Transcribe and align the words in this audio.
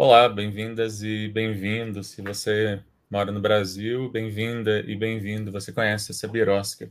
Olá, 0.00 0.28
bem-vindas 0.28 1.02
e 1.02 1.26
bem-vindos. 1.26 2.06
Se 2.06 2.22
você 2.22 2.80
mora 3.10 3.32
no 3.32 3.40
Brasil, 3.40 4.08
bem-vinda 4.08 4.78
e 4.86 4.94
bem-vindo. 4.94 5.50
Você 5.50 5.72
conhece 5.72 6.12
essa 6.12 6.28
birosca 6.28 6.88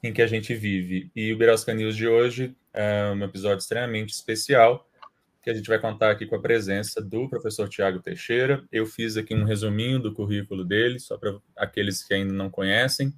em 0.00 0.12
que 0.12 0.22
a 0.22 0.26
gente 0.28 0.54
vive. 0.54 1.10
E 1.16 1.32
o 1.32 1.36
Birosca 1.36 1.74
News 1.74 1.96
de 1.96 2.06
hoje 2.06 2.56
é 2.72 3.10
um 3.10 3.24
episódio 3.24 3.58
extremamente 3.58 4.10
especial, 4.10 4.88
que 5.42 5.50
a 5.50 5.54
gente 5.54 5.66
vai 5.66 5.80
contar 5.80 6.12
aqui 6.12 6.26
com 6.26 6.36
a 6.36 6.40
presença 6.40 7.02
do 7.02 7.28
professor 7.28 7.68
Tiago 7.68 7.98
Teixeira. 7.98 8.64
Eu 8.70 8.86
fiz 8.86 9.16
aqui 9.16 9.34
um 9.34 9.42
resuminho 9.42 9.98
do 9.98 10.14
currículo 10.14 10.64
dele, 10.64 11.00
só 11.00 11.18
para 11.18 11.36
aqueles 11.56 12.04
que 12.04 12.14
ainda 12.14 12.32
não 12.32 12.48
conhecem. 12.48 13.12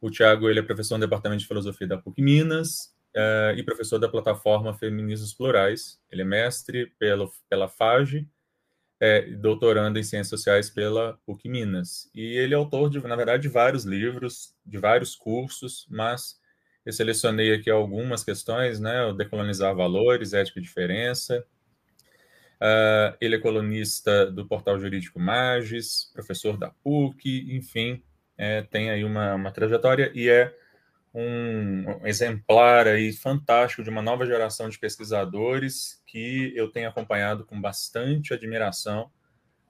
O 0.00 0.10
Tiago 0.10 0.48
ele 0.48 0.60
é 0.60 0.62
professor 0.62 0.96
no 0.96 1.04
Departamento 1.04 1.42
de 1.42 1.46
Filosofia 1.46 1.86
da 1.86 1.98
PUC 1.98 2.22
Minas 2.22 2.96
uh, 3.14 3.58
e 3.58 3.62
professor 3.62 3.98
da 3.98 4.08
plataforma 4.08 4.72
Feminismos 4.72 5.34
Plurais. 5.34 6.00
Ele 6.10 6.22
é 6.22 6.24
mestre 6.24 6.86
pelo, 6.98 7.30
pela 7.50 7.68
FAGE, 7.68 8.26
é, 9.00 9.22
doutorando 9.22 9.98
em 9.98 10.02
Ciências 10.02 10.28
Sociais 10.28 10.70
pela 10.70 11.18
PUC 11.24 11.48
Minas. 11.48 12.10
E 12.14 12.36
ele 12.36 12.54
é 12.54 12.56
autor, 12.56 12.90
de, 12.90 13.00
na 13.00 13.16
verdade, 13.16 13.42
de 13.42 13.48
vários 13.48 13.84
livros, 13.84 14.54
de 14.64 14.78
vários 14.78 15.14
cursos, 15.14 15.86
mas 15.88 16.36
eu 16.84 16.92
selecionei 16.92 17.54
aqui 17.54 17.70
algumas 17.70 18.24
questões, 18.24 18.80
né? 18.80 19.04
O 19.04 19.12
Decolonizar 19.12 19.74
Valores, 19.74 20.32
Ética 20.32 20.58
e 20.58 20.62
Diferença. 20.62 21.44
Uh, 22.60 23.14
ele 23.20 23.36
é 23.36 23.38
colunista 23.38 24.26
do 24.30 24.46
portal 24.46 24.80
jurídico 24.80 25.20
Magis, 25.20 26.10
professor 26.12 26.56
da 26.56 26.70
PUC, 26.70 27.54
enfim, 27.54 28.02
é, 28.36 28.62
tem 28.62 28.90
aí 28.90 29.04
uma, 29.04 29.34
uma 29.34 29.52
trajetória 29.52 30.10
e 30.14 30.28
é 30.28 30.52
um, 31.14 32.06
exemplar 32.06 32.86
aí 32.86 33.12
fantástico 33.12 33.82
de 33.82 33.90
uma 33.90 34.02
nova 34.02 34.26
geração 34.26 34.68
de 34.68 34.78
pesquisadores 34.78 36.02
que 36.06 36.52
eu 36.54 36.70
tenho 36.70 36.88
acompanhado 36.88 37.44
com 37.44 37.60
bastante 37.60 38.32
admiração, 38.34 39.10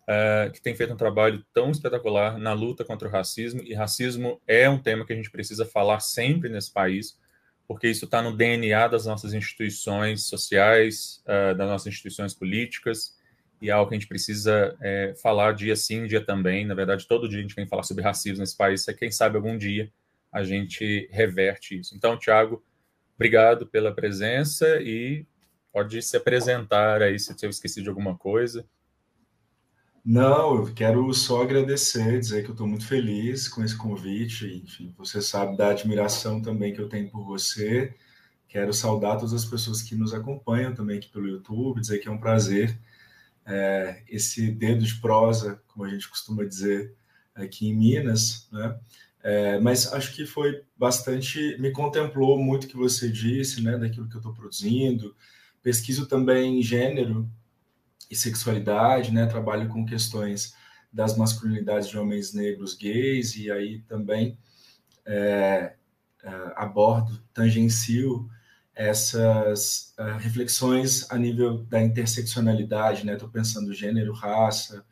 uh, 0.02 0.50
que 0.52 0.60
tem 0.60 0.74
feito 0.74 0.92
um 0.92 0.96
trabalho 0.96 1.44
tão 1.52 1.70
espetacular 1.70 2.38
na 2.38 2.52
luta 2.52 2.84
contra 2.84 3.08
o 3.08 3.10
racismo, 3.10 3.62
e 3.62 3.74
racismo 3.74 4.40
é 4.46 4.68
um 4.68 4.78
tema 4.78 5.06
que 5.06 5.12
a 5.12 5.16
gente 5.16 5.30
precisa 5.30 5.64
falar 5.64 6.00
sempre 6.00 6.48
nesse 6.48 6.72
país, 6.72 7.18
porque 7.66 7.88
isso 7.88 8.06
está 8.06 8.22
no 8.22 8.36
DNA 8.36 8.88
das 8.88 9.06
nossas 9.06 9.34
instituições 9.34 10.24
sociais, 10.24 11.22
uh, 11.24 11.54
das 11.54 11.68
nossas 11.68 11.86
instituições 11.86 12.34
políticas, 12.34 13.16
e 13.60 13.70
é 13.70 13.72
algo 13.72 13.88
que 13.88 13.96
a 13.96 13.98
gente 13.98 14.08
precisa 14.08 14.76
é, 14.80 15.14
falar 15.20 15.52
dia 15.52 15.74
sim, 15.74 16.06
dia 16.06 16.24
também. 16.24 16.64
Na 16.64 16.74
verdade, 16.74 17.08
todo 17.08 17.28
dia 17.28 17.40
a 17.40 17.42
gente 17.42 17.56
vem 17.56 17.66
falar 17.66 17.82
sobre 17.82 18.04
racismo 18.04 18.38
nesse 18.38 18.56
país, 18.56 18.86
é 18.86 18.94
quem 18.94 19.10
sabe 19.10 19.34
algum 19.34 19.58
dia 19.58 19.90
a 20.32 20.42
gente 20.42 21.08
reverte 21.10 21.78
isso. 21.78 21.96
Então, 21.96 22.18
Tiago, 22.18 22.62
obrigado 23.14 23.66
pela 23.66 23.94
presença 23.94 24.80
e 24.80 25.26
pode 25.72 26.00
se 26.02 26.16
apresentar 26.16 27.02
aí 27.02 27.18
se 27.18 27.34
eu 27.42 27.50
esqueci 27.50 27.82
de 27.82 27.88
alguma 27.88 28.16
coisa. 28.16 28.66
Não, 30.04 30.56
eu 30.56 30.74
quero 30.74 31.12
só 31.12 31.42
agradecer, 31.42 32.18
dizer 32.18 32.42
que 32.42 32.48
eu 32.48 32.52
estou 32.52 32.66
muito 32.66 32.86
feliz 32.86 33.46
com 33.48 33.62
esse 33.62 33.76
convite. 33.76 34.46
Enfim, 34.64 34.94
você 34.96 35.20
sabe 35.20 35.56
da 35.56 35.68
admiração 35.70 36.40
também 36.40 36.72
que 36.72 36.80
eu 36.80 36.88
tenho 36.88 37.10
por 37.10 37.24
você. 37.24 37.94
Quero 38.48 38.72
saudar 38.72 39.16
todas 39.16 39.34
as 39.34 39.44
pessoas 39.44 39.82
que 39.82 39.94
nos 39.94 40.14
acompanham 40.14 40.74
também 40.74 40.96
aqui 40.96 41.08
pelo 41.10 41.28
YouTube, 41.28 41.80
dizer 41.80 41.98
que 41.98 42.08
é 42.08 42.10
um 42.10 42.18
prazer 42.18 42.78
é, 43.48 44.02
esse 44.08 44.50
dedo 44.50 44.84
de 44.84 44.94
prosa, 45.00 45.60
como 45.66 45.84
a 45.84 45.88
gente 45.88 46.08
costuma 46.08 46.44
dizer 46.44 46.94
aqui 47.34 47.68
em 47.68 47.74
Minas, 47.74 48.46
né? 48.52 48.78
É, 49.22 49.58
mas 49.58 49.92
acho 49.92 50.14
que 50.14 50.24
foi 50.24 50.62
bastante, 50.76 51.56
me 51.58 51.70
contemplou 51.72 52.38
muito 52.38 52.64
o 52.64 52.68
que 52.68 52.76
você 52.76 53.10
disse, 53.10 53.60
né, 53.62 53.76
daquilo 53.76 54.08
que 54.08 54.14
eu 54.14 54.20
estou 54.20 54.32
produzindo. 54.32 55.14
Pesquiso 55.62 56.06
também 56.06 56.62
gênero 56.62 57.28
e 58.10 58.16
sexualidade, 58.16 59.12
né, 59.12 59.26
trabalho 59.26 59.68
com 59.68 59.84
questões 59.84 60.54
das 60.92 61.16
masculinidades 61.16 61.88
de 61.88 61.98
homens 61.98 62.32
negros 62.32 62.74
gays, 62.74 63.36
e 63.36 63.50
aí 63.50 63.80
também 63.80 64.38
é, 65.04 65.74
é, 66.22 66.52
abordo, 66.56 67.22
tangencio 67.34 68.30
essas 68.78 69.92
uh, 69.98 70.16
reflexões 70.18 71.10
a 71.10 71.18
nível 71.18 71.64
da 71.64 71.82
interseccionalidade, 71.82 73.04
né? 73.04 73.14
Estou 73.14 73.28
pensando 73.28 73.74
gênero, 73.74 74.12
raça, 74.12 74.84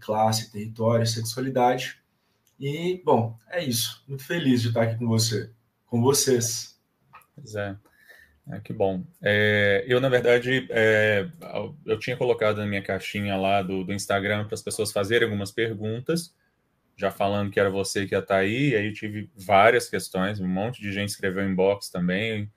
classe, 0.00 0.50
território, 0.50 1.06
sexualidade. 1.06 2.02
E, 2.58 3.02
bom, 3.04 3.38
é 3.50 3.62
isso. 3.62 4.02
Muito 4.06 4.24
feliz 4.24 4.62
de 4.62 4.68
estar 4.68 4.82
aqui 4.82 4.96
com 4.96 5.06
você, 5.06 5.50
com 5.86 6.00
vocês. 6.00 6.80
Pois 7.34 7.54
é. 7.54 7.76
é 8.50 8.60
que 8.60 8.72
bom. 8.72 9.04
É, 9.22 9.84
eu, 9.86 10.00
na 10.00 10.08
verdade, 10.08 10.66
é, 10.70 11.28
eu 11.84 11.98
tinha 11.98 12.16
colocado 12.16 12.58
na 12.58 12.66
minha 12.66 12.82
caixinha 12.82 13.36
lá 13.36 13.62
do, 13.62 13.84
do 13.84 13.92
Instagram 13.92 14.44
para 14.46 14.54
as 14.54 14.62
pessoas 14.62 14.92
fazerem 14.92 15.26
algumas 15.26 15.50
perguntas, 15.50 16.34
já 16.96 17.10
falando 17.10 17.50
que 17.50 17.58
era 17.58 17.70
você 17.70 18.06
que 18.06 18.14
ia 18.14 18.20
estar 18.20 18.36
aí, 18.36 18.70
e 18.70 18.76
aí 18.76 18.92
tive 18.92 19.28
várias 19.34 19.88
questões, 19.88 20.38
um 20.38 20.46
monte 20.46 20.80
de 20.80 20.92
gente 20.92 21.08
escreveu 21.08 21.48
inbox 21.48 21.90
também, 21.90 22.50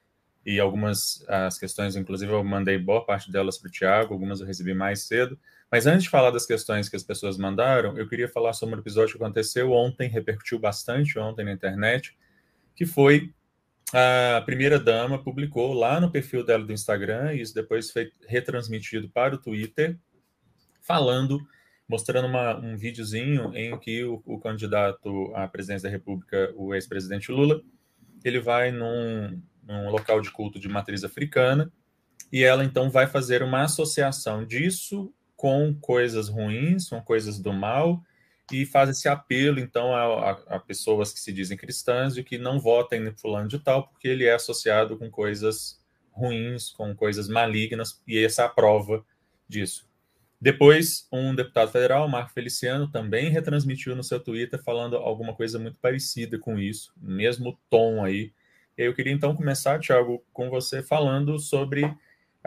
e 0.46 0.60
algumas 0.60 1.26
as 1.28 1.58
questões, 1.58 1.96
inclusive, 1.98 2.32
eu 2.32 2.44
mandei 2.44 2.78
boa 2.78 3.04
parte 3.06 3.30
delas 3.30 3.58
para 3.58 3.68
o 3.68 3.72
Tiago, 3.72 4.14
algumas 4.14 4.40
eu 4.40 4.48
recebi 4.48 4.74
mais 4.74 5.02
cedo. 5.02 5.38
Mas 5.72 5.86
antes 5.86 6.04
de 6.04 6.10
falar 6.10 6.32
das 6.32 6.46
questões 6.46 6.88
que 6.88 6.96
as 6.96 7.04
pessoas 7.04 7.38
mandaram, 7.38 7.98
eu 7.98 8.08
queria 8.08 8.30
falar 8.30 8.54
sobre 8.54 8.76
um 8.76 8.80
episódio 8.80 9.18
que 9.18 9.24
aconteceu 9.24 9.72
ontem, 9.72 10.10
repercutiu 10.10 10.58
bastante 10.58 11.20
ontem 11.20 11.44
na 11.44 11.52
internet, 11.52 12.18
que 12.74 12.86
foi 12.86 13.34
a 13.94 14.42
primeira 14.42 14.78
dama 14.78 15.22
publicou 15.24 15.74
lá 15.74 16.00
no 16.00 16.12
perfil 16.12 16.44
dela 16.46 16.64
do 16.64 16.74
Instagram, 16.74 17.34
e 17.34 17.42
isso 17.42 17.54
depois 17.54 17.92
foi 17.92 18.12
retransmitido 18.28 19.10
para 19.10 19.36
o 19.36 19.38
Twitter, 19.38 19.98
falando, 20.82 21.40
mostrando 21.88 22.28
uma, 22.28 22.58
um 22.58 22.78
videozinho 22.78 23.56
em 23.56 23.78
que 23.80 24.04
o, 24.04 24.22
o 24.26 24.40
candidato 24.40 25.34
à 25.36 25.48
presidência 25.48 25.90
da 25.90 25.92
República, 25.92 26.54
o 26.56 26.74
ex-presidente 26.76 27.32
Lula, 27.32 27.62
ele 28.24 28.40
vai 28.40 28.72
num, 28.72 29.42
num 29.64 29.90
local 29.90 30.20
de 30.20 30.32
culto 30.32 30.60
de 30.60 30.68
matriz 30.68 31.04
africana, 31.04 31.72
e 32.32 32.44
ela 32.44 32.66
então 32.66 32.90
vai 32.90 33.08
fazer 33.08 33.42
uma 33.42 33.64
associação 33.64 34.46
disso 34.46 35.14
com 35.38 35.74
coisas 35.80 36.28
ruins, 36.28 36.90
com 36.90 37.00
coisas 37.02 37.40
do 37.40 37.54
mal, 37.54 38.04
e 38.52 38.66
faz 38.66 38.90
esse 38.90 39.08
apelo, 39.08 39.60
então, 39.60 39.94
a, 39.94 40.32
a, 40.32 40.60
pessoas 40.60 41.14
que 41.14 41.20
se 41.20 41.32
dizem 41.32 41.58
cristãs 41.58 42.16
de 42.16 42.24
que 42.24 42.38
não 42.38 42.60
votem 42.60 43.00
no 43.00 43.16
fulano 43.16 43.48
de 43.48 43.60
tal, 43.60 43.88
porque 43.88 44.08
ele 44.08 44.26
é 44.26 44.34
associado 44.34 44.98
com 44.98 45.12
coisas 45.12 45.80
ruins, 46.12 46.72
com 46.72 46.96
coisas 46.96 47.28
malignas, 47.28 48.02
e 48.08 48.18
essa 48.18 48.42
é 48.42 48.46
a 48.46 48.50
prova 48.50 49.06
disso. 49.48 49.88
Depois, 50.40 51.08
um 51.12 51.36
deputado 51.36 51.72
federal, 51.72 52.08
Marco 52.08 52.32
Feliciano, 52.32 52.90
também 52.90 53.30
retransmitiu 53.30 53.96
no 53.96 54.04
seu 54.04 54.20
Twitter 54.20 54.62
falando 54.64 54.96
alguma 54.96 55.34
coisa 55.34 55.60
muito 55.60 55.78
parecida 55.80 56.40
com 56.40 56.58
isso, 56.58 56.94
mesmo 56.98 57.60
tom 57.70 58.04
aí. 58.04 58.32
Eu 58.78 58.94
queria 58.94 59.14
então 59.14 59.36
começar, 59.36 59.80
Tiago, 59.80 60.24
com 60.32 60.50
você 60.50 60.84
falando 60.84 61.40
sobre 61.40 61.92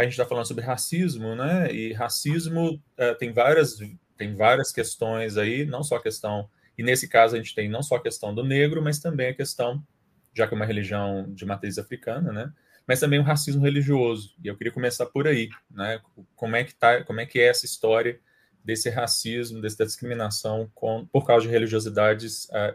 a 0.00 0.04
gente 0.04 0.12
está 0.12 0.24
falando 0.24 0.46
sobre 0.46 0.64
racismo, 0.64 1.34
né? 1.34 1.72
E 1.72 1.92
racismo 1.92 2.74
uh, 2.98 3.14
tem 3.18 3.32
várias 3.32 3.78
tem 4.16 4.34
várias 4.34 4.70
questões 4.70 5.36
aí, 5.36 5.64
não 5.64 5.82
só 5.82 5.96
a 5.96 6.02
questão 6.02 6.48
e 6.76 6.82
nesse 6.82 7.08
caso 7.08 7.34
a 7.34 7.38
gente 7.38 7.54
tem 7.54 7.68
não 7.68 7.82
só 7.82 7.96
a 7.96 8.02
questão 8.02 8.34
do 8.34 8.42
negro, 8.42 8.82
mas 8.82 8.98
também 8.98 9.28
a 9.28 9.34
questão 9.34 9.84
já 10.32 10.46
que 10.46 10.54
é 10.54 10.56
uma 10.56 10.64
religião 10.64 11.26
de 11.34 11.44
matriz 11.44 11.76
africana, 11.78 12.32
né? 12.32 12.52
Mas 12.86 13.00
também 13.00 13.18
o 13.18 13.22
racismo 13.22 13.62
religioso. 13.62 14.34
E 14.42 14.48
eu 14.48 14.56
queria 14.56 14.72
começar 14.72 15.06
por 15.06 15.26
aí, 15.26 15.50
né? 15.70 16.00
Como 16.34 16.56
é 16.56 16.64
que 16.64 16.74
tá, 16.74 17.04
como 17.04 17.20
é 17.20 17.26
que 17.26 17.38
é 17.38 17.48
essa 17.48 17.66
história 17.66 18.18
desse 18.64 18.88
racismo, 18.88 19.60
dessa 19.60 19.84
discriminação 19.84 20.70
com, 20.74 21.04
por 21.06 21.26
causa 21.26 21.46
de 21.46 21.52
religiosidades 21.52 22.44
uh, 22.46 22.74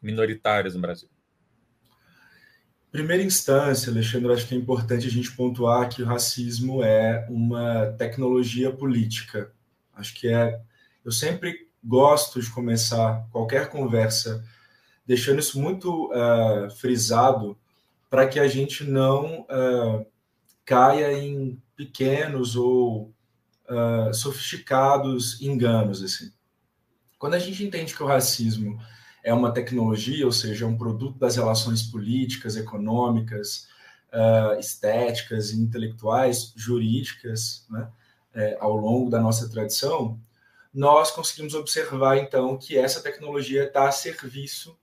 minoritárias 0.00 0.74
no 0.74 0.80
Brasil? 0.80 1.08
Primeira 2.90 3.22
instância, 3.22 3.90
Alexandre, 3.90 4.32
acho 4.32 4.46
que 4.46 4.54
é 4.54 4.58
importante 4.58 5.06
a 5.06 5.10
gente 5.10 5.32
pontuar 5.32 5.88
que 5.88 6.02
o 6.02 6.06
racismo 6.06 6.82
é 6.82 7.26
uma 7.30 7.86
tecnologia 7.98 8.72
política. 8.72 9.52
Acho 9.94 10.14
que 10.14 10.28
é. 10.28 10.60
Eu 11.04 11.12
sempre 11.12 11.68
gosto 11.82 12.40
de 12.40 12.50
começar 12.50 13.26
qualquer 13.30 13.68
conversa 13.68 14.44
deixando 15.06 15.40
isso 15.40 15.60
muito 15.60 16.10
uh, 16.12 16.70
frisado 16.76 17.58
para 18.08 18.28
que 18.28 18.38
a 18.38 18.46
gente 18.46 18.84
não 18.84 19.42
uh, 19.42 20.06
caia 20.64 21.12
em 21.12 21.60
pequenos 21.74 22.54
ou 22.54 23.12
uh, 23.68 24.12
sofisticados 24.12 25.40
enganos. 25.40 26.02
Assim. 26.02 26.30
Quando 27.18 27.34
a 27.34 27.38
gente 27.38 27.64
entende 27.64 27.94
que 27.94 28.02
o 28.02 28.06
racismo 28.06 28.80
é 29.22 29.32
uma 29.32 29.52
tecnologia, 29.52 30.24
ou 30.26 30.32
seja, 30.32 30.64
é 30.64 30.68
um 30.68 30.76
produto 30.76 31.18
das 31.18 31.36
relações 31.36 31.82
políticas, 31.82 32.56
econômicas, 32.56 33.68
estéticas 34.58 35.50
e 35.50 35.60
intelectuais, 35.60 36.52
jurídicas, 36.56 37.66
né, 37.70 37.88
é, 38.34 38.56
ao 38.60 38.76
longo 38.76 39.10
da 39.10 39.20
nossa 39.20 39.48
tradição, 39.48 40.18
nós 40.72 41.10
conseguimos 41.10 41.54
observar 41.54 42.16
então 42.16 42.56
que 42.56 42.78
essa 42.78 43.00
tecnologia 43.00 43.64
está 43.64 43.88
a 43.88 43.92
serviço 43.92 44.78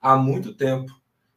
há 0.00 0.16
muito 0.16 0.54
tempo 0.54 0.92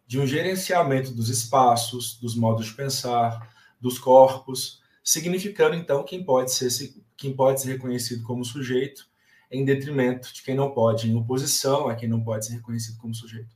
de 0.07 0.19
um 0.19 0.25
gerenciamento 0.25 1.12
dos 1.12 1.30
espaços, 1.30 2.18
dos 2.19 2.36
modos 2.36 2.68
de 2.68 2.74
pensar, 2.74 3.54
dos 3.80 4.00
corpos, 4.00 4.81
significando 5.04 5.75
então 5.75 6.04
quem 6.04 6.24
pode 6.24 6.51
ser 6.54 6.94
quem 7.16 7.36
pode 7.36 7.62
ser 7.62 7.74
reconhecido 7.74 8.24
como 8.24 8.46
sujeito 8.46 9.08
em 9.51 9.66
detrimento 9.66 10.34
de 10.34 10.44
quem 10.44 10.56
não 10.56 10.72
pode, 10.72 11.10
em 11.10 11.16
oposição 11.16 11.88
a 11.88 11.96
quem 11.96 12.07
não 12.07 12.24
pode 12.24 12.46
ser 12.46 12.54
reconhecido 12.54 12.98
como 12.98 13.16
sujeito. 13.16 13.56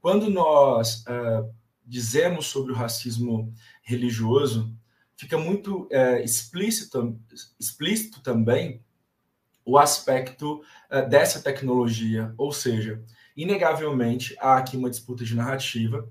Quando 0.00 0.30
nós 0.30 1.02
uh, 1.02 1.52
dizemos 1.84 2.46
sobre 2.46 2.72
o 2.72 2.76
racismo 2.76 3.52
religioso, 3.82 4.72
fica 5.16 5.36
muito 5.36 5.84
uh, 5.84 6.22
explícito, 6.22 7.18
explícito 7.58 8.20
também 8.22 8.80
o 9.64 9.76
aspecto 9.76 10.62
uh, 10.90 11.08
dessa 11.08 11.42
tecnologia, 11.42 12.32
ou 12.38 12.52
seja, 12.52 13.02
inegavelmente 13.36 14.36
há 14.38 14.56
aqui 14.56 14.76
uma 14.76 14.88
disputa 14.88 15.24
de 15.24 15.34
narrativa 15.34 16.08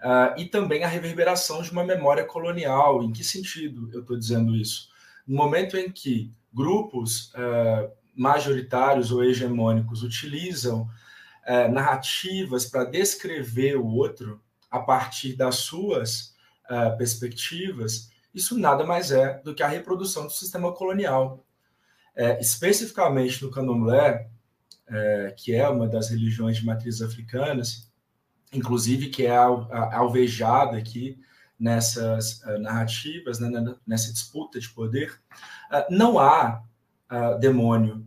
uh, 0.00 0.38
e 0.38 0.44
também 0.44 0.84
a 0.84 0.88
reverberação 0.88 1.62
de 1.62 1.70
uma 1.70 1.82
memória 1.82 2.24
colonial. 2.24 3.02
Em 3.02 3.10
que 3.10 3.24
sentido 3.24 3.88
eu 3.92 4.02
estou 4.02 4.18
dizendo 4.18 4.54
isso? 4.54 4.90
No 5.26 5.36
momento 5.36 5.76
em 5.78 5.90
que 5.90 6.30
grupos 6.52 7.32
uh, 7.32 7.90
majoritários 8.14 9.10
ou 9.10 9.24
hegemônicos 9.24 10.02
utilizam 10.02 10.88
narrativas 11.72 12.64
para 12.64 12.84
descrever 12.84 13.76
o 13.76 13.86
outro 13.86 14.40
a 14.70 14.80
partir 14.80 15.36
das 15.36 15.56
suas 15.56 16.34
perspectivas, 16.96 18.08
isso 18.34 18.58
nada 18.58 18.84
mais 18.84 19.10
é 19.10 19.38
do 19.42 19.54
que 19.54 19.62
a 19.62 19.68
reprodução 19.68 20.24
do 20.24 20.32
sistema 20.32 20.72
colonial. 20.72 21.44
É, 22.16 22.40
especificamente 22.40 23.42
no 23.44 23.50
candomblé, 23.50 24.28
é, 24.86 25.34
que 25.36 25.54
é 25.54 25.68
uma 25.68 25.88
das 25.88 26.10
religiões 26.10 26.56
de 26.56 26.64
matrizes 26.64 27.02
africanas, 27.02 27.90
inclusive 28.52 29.08
que 29.08 29.26
é 29.26 29.36
alvejada 29.36 30.76
aqui 30.76 31.18
nessas 31.58 32.42
uh, 32.42 32.58
narrativas, 32.58 33.38
né, 33.38 33.48
nessa 33.86 34.12
disputa 34.12 34.58
de 34.58 34.68
poder, 34.68 35.18
uh, 35.70 35.86
não 35.90 36.18
há 36.18 36.62
uh, 37.10 37.38
demônio, 37.38 38.06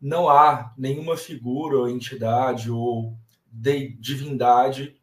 não 0.00 0.28
há 0.28 0.72
nenhuma 0.76 1.16
figura 1.16 1.78
ou 1.78 1.88
entidade 1.88 2.70
ou 2.70 3.16
de 3.52 3.88
divindade 3.98 4.96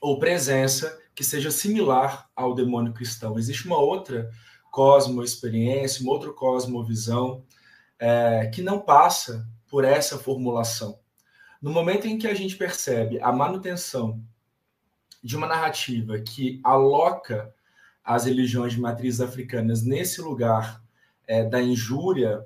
ou 0.00 0.18
presença 0.18 1.00
que 1.14 1.24
seja 1.24 1.50
similar 1.50 2.28
ao 2.34 2.54
demônio 2.54 2.92
cristão. 2.92 3.38
Existe 3.38 3.66
uma 3.66 3.78
outra 3.78 4.30
cosmo-experiência, 4.70 6.02
uma 6.02 6.12
outra 6.12 6.32
cosmovisão, 6.32 7.44
é, 7.98 8.50
que 8.52 8.60
não 8.60 8.80
passa 8.80 9.48
por 9.68 9.84
essa 9.84 10.18
formulação. 10.18 10.98
No 11.62 11.70
momento 11.70 12.06
em 12.06 12.18
que 12.18 12.26
a 12.26 12.34
gente 12.34 12.56
percebe 12.56 13.20
a 13.20 13.32
manutenção 13.32 14.22
de 15.22 15.36
uma 15.36 15.46
narrativa 15.46 16.18
que 16.18 16.60
aloca 16.62 17.54
as 18.04 18.26
religiões 18.26 18.74
de 18.74 18.80
matrizes 18.80 19.22
africanas 19.22 19.82
nesse 19.82 20.20
lugar 20.20 20.83
é, 21.26 21.44
da 21.44 21.60
injúria 21.60 22.44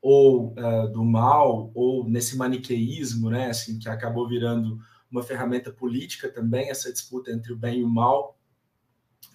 ou 0.00 0.54
é, 0.56 0.86
do 0.88 1.04
mal, 1.04 1.70
ou 1.74 2.08
nesse 2.08 2.36
maniqueísmo, 2.36 3.30
né, 3.30 3.50
assim, 3.50 3.78
que 3.78 3.88
acabou 3.88 4.26
virando 4.28 4.78
uma 5.10 5.22
ferramenta 5.22 5.72
política 5.72 6.28
também, 6.28 6.70
essa 6.70 6.92
disputa 6.92 7.30
entre 7.30 7.52
o 7.52 7.56
bem 7.56 7.80
e 7.80 7.84
o 7.84 7.88
mal, 7.88 8.38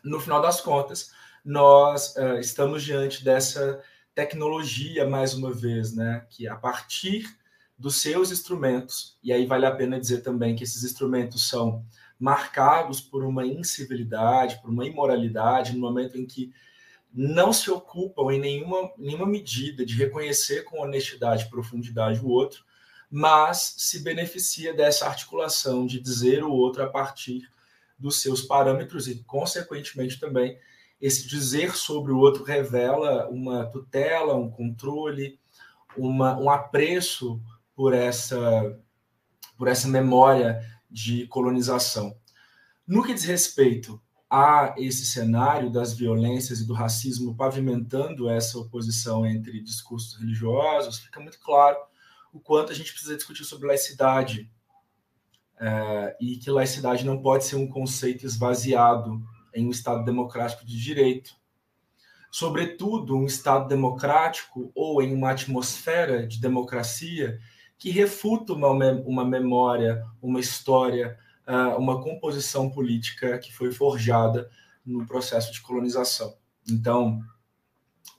no 0.03 0.19
final 0.19 0.41
das 0.41 0.61
contas, 0.61 1.11
nós 1.43 2.15
uh, 2.15 2.39
estamos 2.39 2.83
diante 2.83 3.23
dessa 3.23 3.81
tecnologia, 4.13 5.07
mais 5.07 5.33
uma 5.33 5.51
vez, 5.51 5.93
né, 5.93 6.25
que 6.29 6.47
a 6.47 6.55
partir 6.55 7.37
dos 7.77 7.97
seus 7.97 8.31
instrumentos, 8.31 9.17
e 9.21 9.33
aí 9.33 9.45
vale 9.45 9.65
a 9.65 9.75
pena 9.75 9.99
dizer 9.99 10.21
também 10.21 10.55
que 10.55 10.63
esses 10.63 10.83
instrumentos 10.83 11.49
são 11.49 11.85
marcados 12.17 13.01
por 13.01 13.23
uma 13.25 13.45
incivilidade, 13.45 14.61
por 14.61 14.69
uma 14.69 14.85
imoralidade, 14.85 15.73
no 15.73 15.79
momento 15.79 16.17
em 16.17 16.25
que 16.25 16.53
não 17.15 17.53
se 17.53 17.71
ocupam 17.71 18.33
em 18.33 18.39
nenhuma, 18.39 18.91
nenhuma 18.97 19.25
medida 19.25 19.85
de 19.85 19.95
reconhecer 19.95 20.65
com 20.65 20.81
honestidade 20.81 21.45
e 21.45 21.49
profundidade 21.49 22.19
o 22.19 22.27
outro, 22.27 22.65
mas 23.09 23.75
se 23.77 24.03
beneficia 24.03 24.73
dessa 24.73 25.07
articulação 25.07 25.85
de 25.85 26.01
dizer 26.01 26.43
o 26.43 26.51
outro 26.51 26.83
a 26.83 26.87
partir 26.87 27.49
dos 27.97 28.21
seus 28.21 28.41
parâmetros 28.41 29.07
e, 29.07 29.23
consequentemente, 29.23 30.19
também 30.19 30.59
esse 30.99 31.25
dizer 31.25 31.75
sobre 31.77 32.11
o 32.11 32.17
outro 32.17 32.43
revela 32.43 33.29
uma 33.29 33.65
tutela, 33.65 34.35
um 34.35 34.49
controle, 34.49 35.39
uma, 35.95 36.37
um 36.37 36.49
apreço 36.49 37.41
por 37.73 37.93
essa, 37.93 38.77
por 39.57 39.69
essa 39.69 39.87
memória 39.87 40.61
de 40.91 41.27
colonização. 41.27 42.17
No 42.85 43.03
que 43.03 43.13
diz 43.13 43.23
respeito 43.23 44.01
a 44.35 44.75
esse 44.77 45.05
cenário 45.05 45.69
das 45.69 45.93
violências 45.93 46.59
e 46.59 46.67
do 46.67 46.73
racismo 46.73 47.37
pavimentando 47.37 48.29
essa 48.29 48.59
oposição 48.59 49.25
entre 49.25 49.61
discursos 49.61 50.19
religiosos, 50.19 50.99
fica 50.99 51.21
muito 51.21 51.39
claro 51.39 51.77
o 52.33 52.39
quanto 52.41 52.69
a 52.69 52.75
gente 52.75 52.91
precisa 52.91 53.15
discutir 53.15 53.45
sobre 53.45 53.65
laicidade 53.65 54.51
é, 55.57 56.17
e 56.19 56.35
que 56.35 56.51
laicidade 56.51 57.05
não 57.05 57.21
pode 57.21 57.45
ser 57.45 57.55
um 57.55 57.69
conceito 57.69 58.25
esvaziado 58.25 59.23
em 59.53 59.65
um 59.67 59.71
Estado 59.71 60.03
democrático 60.03 60.65
de 60.65 60.77
direito. 60.77 61.33
Sobretudo, 62.29 63.15
um 63.15 63.25
Estado 63.25 63.69
democrático 63.69 64.69
ou 64.75 65.01
em 65.01 65.13
uma 65.13 65.31
atmosfera 65.31 66.27
de 66.27 66.41
democracia 66.41 67.39
que 67.77 67.89
refuta 67.89 68.51
uma, 68.51 68.67
uma 68.67 69.23
memória, 69.23 70.03
uma 70.21 70.41
história, 70.41 71.17
ah, 71.45 71.75
uma 71.77 72.01
composição 72.01 72.69
política 72.69 73.37
que 73.37 73.53
foi 73.53 73.71
forjada 73.71 74.49
no 74.85 75.05
processo 75.05 75.51
de 75.51 75.61
colonização. 75.61 76.35
Então, 76.69 77.21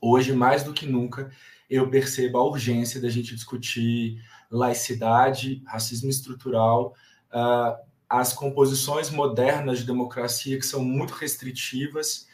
hoje, 0.01 0.33
mais 0.33 0.63
do 0.63 0.73
que 0.73 0.87
nunca, 0.87 1.31
eu 1.69 1.91
percebo 1.91 2.39
a 2.39 2.45
urgência 2.45 3.01
da 3.01 3.09
gente 3.09 3.35
discutir 3.35 4.23
laicidade, 4.51 5.63
racismo 5.67 6.09
estrutural, 6.09 6.95
uh, 7.33 7.77
as 8.09 8.33
composições 8.33 9.11
modernas 9.11 9.81
de 9.81 9.85
democracia, 9.85 10.59
que 10.59 10.67
são 10.67 10.85
muito 10.85 11.13
restritivas, 11.13 12.29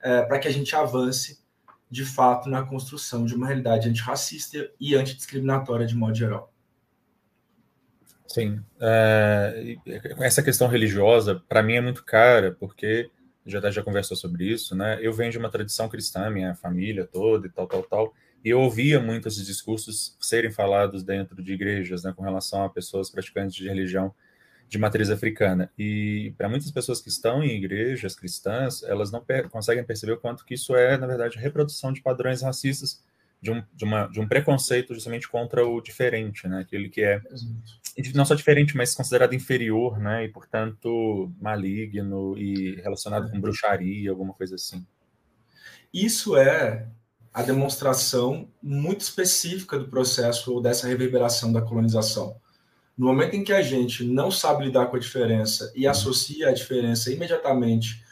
é, 0.00 0.22
para 0.22 0.38
que 0.38 0.46
a 0.46 0.52
gente 0.52 0.74
avance, 0.76 1.40
de 1.90 2.04
fato, 2.04 2.48
na 2.48 2.64
construção 2.64 3.24
de 3.24 3.34
uma 3.34 3.46
realidade 3.46 3.88
antirracista 3.88 4.70
e 4.78 4.94
antidiscriminatória 4.94 5.86
de 5.86 5.96
modo 5.96 6.14
geral. 6.14 6.52
Sim. 8.28 8.60
É, 8.80 9.76
essa 10.20 10.42
questão 10.42 10.68
religiosa, 10.68 11.42
para 11.48 11.62
mim, 11.62 11.74
é 11.74 11.80
muito 11.80 12.04
cara, 12.04 12.52
porque 12.58 13.10
já 13.44 13.70
já 13.70 13.82
conversou 13.82 14.16
sobre 14.16 14.44
isso, 14.44 14.74
né? 14.74 14.98
Eu 15.00 15.12
venho 15.12 15.30
de 15.30 15.38
uma 15.38 15.48
tradição 15.50 15.88
cristã, 15.88 16.28
minha 16.30 16.54
família 16.54 17.06
toda 17.06 17.46
e 17.46 17.50
tal, 17.50 17.66
tal, 17.68 17.82
tal, 17.84 18.14
e 18.44 18.50
eu 18.50 18.60
ouvia 18.60 18.98
muito 19.00 19.28
esses 19.28 19.46
discursos 19.46 20.16
serem 20.20 20.50
falados 20.50 21.04
dentro 21.04 21.42
de 21.42 21.52
igrejas, 21.52 22.02
né, 22.02 22.12
com 22.14 22.22
relação 22.22 22.64
a 22.64 22.68
pessoas 22.70 23.08
praticantes 23.10 23.54
de 23.54 23.68
religião 23.68 24.12
de 24.68 24.78
matriz 24.78 25.10
africana. 25.10 25.70
E 25.78 26.34
para 26.36 26.48
muitas 26.48 26.70
pessoas 26.72 27.00
que 27.00 27.08
estão 27.08 27.42
em 27.42 27.56
igrejas 27.56 28.16
cristãs, 28.16 28.82
elas 28.82 29.12
não 29.12 29.24
per 29.24 29.48
conseguem 29.48 29.84
perceber 29.84 30.12
o 30.12 30.18
quanto 30.18 30.44
que 30.44 30.54
isso 30.54 30.74
é, 30.76 30.98
na 30.98 31.06
verdade, 31.06 31.38
reprodução 31.38 31.92
de 31.92 32.02
padrões 32.02 32.42
racistas, 32.42 33.02
de 33.46 33.52
um, 33.52 33.62
de 33.74 33.84
uma, 33.84 34.06
de 34.06 34.20
um 34.20 34.28
preconceito 34.28 34.94
justamente 34.94 35.28
contra 35.28 35.66
o 35.66 35.80
diferente, 35.80 36.46
né? 36.48 36.60
Aquele 36.60 36.88
que 36.88 37.02
é 37.02 37.20
não 38.14 38.24
só 38.24 38.34
diferente, 38.34 38.76
mas 38.76 38.94
considerado 38.94 39.34
inferior, 39.34 39.98
né? 39.98 40.24
E, 40.24 40.28
portanto, 40.28 41.32
maligno 41.40 42.36
e 42.36 42.76
relacionado 42.82 43.30
com 43.30 43.40
bruxaria, 43.40 44.10
alguma 44.10 44.34
coisa 44.34 44.56
assim. 44.56 44.84
Isso 45.92 46.36
é 46.36 46.88
a 47.32 47.42
demonstração 47.42 48.48
muito 48.62 49.00
específica 49.02 49.78
do 49.78 49.88
processo 49.88 50.52
ou 50.52 50.60
dessa 50.60 50.88
reverberação 50.88 51.52
da 51.52 51.62
colonização 51.62 52.40
no 52.96 53.06
momento 53.08 53.36
em 53.36 53.44
que 53.44 53.52
a 53.52 53.60
gente 53.60 54.04
não 54.04 54.30
sabe 54.30 54.64
lidar 54.64 54.86
com 54.86 54.96
a 54.96 55.00
diferença 55.00 55.70
e 55.76 55.86
associa 55.86 56.48
a 56.48 56.52
diferença 56.52 57.12
imediatamente 57.12 58.02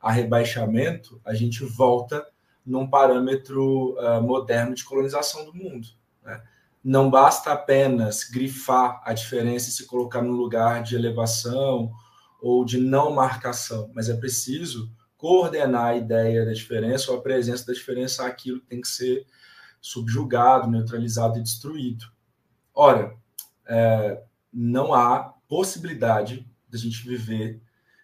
a 0.00 0.10
rebaixamento, 0.10 1.20
a 1.24 1.32
gente 1.32 1.64
volta 1.64 2.26
num 2.64 2.88
parâmetro 2.88 3.96
uh, 3.98 4.22
moderno 4.22 4.74
de 4.74 4.84
colonização 4.84 5.44
do 5.44 5.54
mundo. 5.54 5.88
Né? 6.24 6.40
não 6.84 7.08
basta 7.08 7.52
apenas 7.52 8.24
grifar 8.24 9.00
a 9.04 9.12
diferença 9.12 9.68
e 9.68 9.72
se 9.72 9.86
colocar 9.86 10.20
no 10.20 10.32
lugar 10.32 10.82
de 10.82 10.96
elevação 10.96 11.92
ou 12.40 12.64
de 12.64 12.78
não 12.78 13.12
marcação, 13.12 13.90
mas 13.94 14.08
é 14.08 14.16
preciso 14.16 14.90
coordenar 15.16 15.86
a 15.86 15.96
ideia 15.96 16.44
da 16.44 16.52
diferença 16.52 17.12
ou 17.12 17.18
a 17.18 17.22
presença 17.22 17.66
da 17.66 17.72
diferença 17.72 18.26
àquilo 18.26 18.60
que 18.60 18.66
tem 18.66 18.80
que 18.80 18.88
ser 18.88 19.24
subjugado, 19.80 20.68
neutralizado 20.68 21.38
e 21.38 21.42
destruído. 21.42 22.06
Ora, 22.74 23.16
é, 23.66 24.20
não 24.52 24.92
há 24.92 25.34
possibilidade 25.46 26.48
de 26.68 26.76
a 26.76 26.80
gente 26.80 27.06
viver 27.06 27.62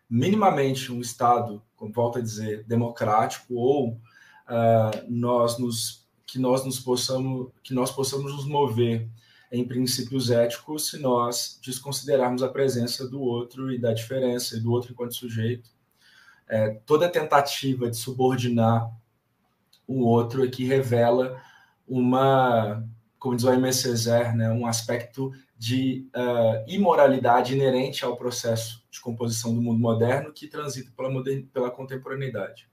minimamente 0.08 0.92
um 0.92 1.00
Estado, 1.00 1.60
como 1.74 1.92
volto 1.92 2.18
a 2.18 2.22
dizer, 2.22 2.62
democrático 2.64 3.54
ou 3.54 4.00
uh, 4.48 5.04
nós 5.08 5.58
nos 5.58 6.06
que 6.26 6.38
nós 6.38 6.64
nos 6.64 6.78
possamos 6.78 7.50
que 7.62 7.72
nós 7.72 7.90
possamos 7.90 8.32
nos 8.32 8.46
mover 8.46 9.08
em 9.50 9.66
princípios 9.66 10.30
éticos 10.30 10.90
se 10.90 10.98
nós 10.98 11.58
desconsiderarmos 11.64 12.42
a 12.42 12.48
presença 12.48 13.08
do 13.08 13.20
outro 13.20 13.72
e 13.72 13.78
da 13.78 13.92
diferença 13.92 14.56
e 14.56 14.60
do 14.60 14.70
outro 14.70 14.92
enquanto 14.92 15.14
sujeito. 15.14 15.70
É, 16.46 16.70
toda 16.86 17.08
tentativa 17.08 17.90
de 17.90 17.96
subordinar 17.96 18.90
o 19.86 20.04
outro 20.04 20.44
é 20.44 20.48
que 20.48 20.64
revela 20.64 21.40
uma, 21.86 22.86
como 23.18 23.34
diz 23.34 23.44
o 23.44 23.50
Aimé 23.50 23.72
Césaire, 23.72 24.36
né, 24.36 24.50
um 24.50 24.66
aspecto 24.66 25.32
de 25.56 26.06
uh, 26.14 26.70
imoralidade 26.70 27.54
inerente 27.54 28.04
ao 28.04 28.16
processo 28.16 28.84
de 28.90 29.00
composição 29.00 29.54
do 29.54 29.60
mundo 29.60 29.80
moderno 29.80 30.32
que 30.32 30.46
transita 30.46 30.92
pela, 30.94 31.10
pela 31.52 31.70
contemporaneidade. 31.70 32.68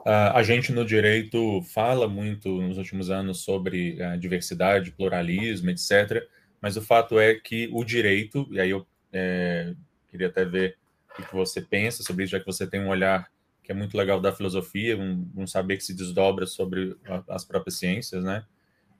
Uh, 0.00 0.32
a 0.34 0.42
gente 0.42 0.72
no 0.72 0.84
direito 0.84 1.60
fala 1.62 2.08
muito 2.08 2.62
nos 2.62 2.78
últimos 2.78 3.10
anos 3.10 3.40
sobre 3.40 3.98
uh, 4.00 4.18
diversidade, 4.18 4.92
pluralismo, 4.92 5.70
etc. 5.70 6.26
Mas 6.60 6.76
o 6.76 6.82
fato 6.82 7.18
é 7.18 7.34
que 7.34 7.68
o 7.72 7.84
direito, 7.84 8.48
e 8.50 8.60
aí 8.60 8.70
eu 8.70 8.86
é, 9.12 9.74
queria 10.10 10.28
até 10.28 10.44
ver 10.44 10.76
o 11.18 11.22
que 11.22 11.34
você 11.34 11.60
pensa 11.60 12.02
sobre 12.02 12.24
isso, 12.24 12.32
já 12.32 12.40
que 12.40 12.46
você 12.46 12.66
tem 12.66 12.80
um 12.80 12.88
olhar 12.88 13.28
que 13.62 13.72
é 13.72 13.74
muito 13.74 13.96
legal 13.96 14.20
da 14.20 14.32
filosofia, 14.32 14.96
um, 14.96 15.30
um 15.36 15.46
saber 15.46 15.76
que 15.76 15.84
se 15.84 15.94
desdobra 15.94 16.46
sobre 16.46 16.96
a, 17.06 17.34
as 17.34 17.44
próprias 17.44 17.78
ciências, 17.78 18.24
né? 18.24 18.44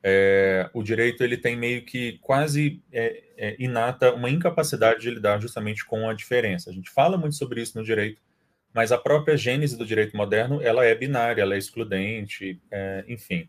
É, 0.02 0.70
o 0.72 0.82
direito 0.82 1.24
ele 1.24 1.36
tem 1.36 1.56
meio 1.56 1.84
que 1.84 2.18
quase 2.20 2.80
é, 2.92 3.56
inata 3.58 4.14
uma 4.14 4.30
incapacidade 4.30 5.00
de 5.00 5.10
lidar 5.10 5.40
justamente 5.40 5.84
com 5.84 6.08
a 6.08 6.14
diferença. 6.14 6.70
A 6.70 6.72
gente 6.72 6.90
fala 6.90 7.16
muito 7.16 7.34
sobre 7.34 7.60
isso 7.60 7.76
no 7.76 7.84
direito, 7.84 8.22
mas 8.72 8.92
a 8.92 8.98
própria 8.98 9.36
gênese 9.36 9.76
do 9.76 9.86
direito 9.86 10.16
moderno 10.16 10.62
ela 10.62 10.84
é 10.84 10.94
binária, 10.94 11.42
ela 11.42 11.54
é 11.54 11.58
excludente, 11.58 12.60
é, 12.70 13.04
enfim. 13.08 13.48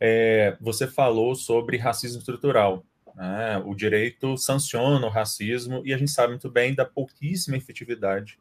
É, 0.00 0.56
você 0.60 0.86
falou 0.86 1.34
sobre 1.34 1.76
racismo 1.76 2.18
estrutural. 2.18 2.84
Né? 3.14 3.62
O 3.66 3.74
direito 3.74 4.36
sanciona 4.38 5.06
o 5.06 5.10
racismo 5.10 5.82
e 5.84 5.92
a 5.92 5.98
gente 5.98 6.10
sabe 6.10 6.30
muito 6.30 6.50
bem 6.50 6.74
da 6.74 6.84
pouquíssima 6.84 7.56
efetividade 7.56 8.38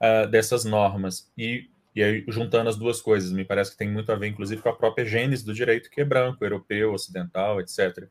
uh, 0.00 0.26
dessas 0.28 0.64
normas. 0.64 1.30
E, 1.36 1.68
e 1.94 2.02
aí, 2.02 2.24
juntando 2.28 2.70
as 2.70 2.76
duas 2.76 3.00
coisas, 3.02 3.30
me 3.30 3.44
parece 3.44 3.72
que 3.72 3.76
tem 3.76 3.90
muito 3.90 4.10
a 4.10 4.16
ver, 4.16 4.28
inclusive, 4.28 4.62
com 4.62 4.70
a 4.70 4.76
própria 4.76 5.04
gênese 5.04 5.44
do 5.44 5.52
direito, 5.52 5.90
que 5.90 6.00
é 6.00 6.04
branco, 6.04 6.42
europeu, 6.42 6.94
ocidental, 6.94 7.60
etc. 7.60 8.08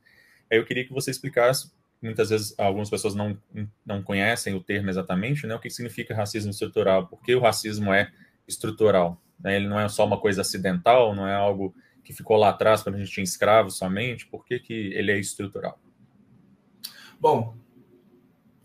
Aí 0.51 0.57
eu 0.57 0.65
queria 0.65 0.85
que 0.85 0.93
você 0.93 1.09
explicasse 1.09 1.71
muitas 2.03 2.29
vezes 2.29 2.53
algumas 2.59 2.89
pessoas 2.89 3.15
não, 3.15 3.37
não 3.85 4.03
conhecem 4.03 4.53
o 4.53 4.61
termo 4.61 4.89
exatamente, 4.89 5.47
né? 5.47 5.55
O 5.55 5.59
que 5.59 5.69
significa 5.69 6.13
racismo 6.13 6.51
estrutural? 6.51 7.07
Por 7.07 7.21
que 7.21 7.33
o 7.33 7.39
racismo 7.39 7.93
é 7.93 8.11
estrutural? 8.47 9.21
Né? 9.39 9.55
Ele 9.55 9.67
não 9.67 9.79
é 9.79 9.87
só 9.87 10.05
uma 10.05 10.19
coisa 10.19 10.41
acidental, 10.41 11.15
não 11.15 11.27
é 11.27 11.33
algo 11.33 11.73
que 12.03 12.13
ficou 12.13 12.35
lá 12.35 12.49
atrás 12.49 12.83
quando 12.83 12.95
a 12.95 12.99
gente 12.99 13.11
tinha 13.11 13.23
escravos 13.23 13.77
somente. 13.77 14.27
Por 14.27 14.45
que, 14.45 14.59
que 14.59 14.73
ele 14.73 15.11
é 15.11 15.17
estrutural? 15.17 15.79
Bom, 17.19 17.55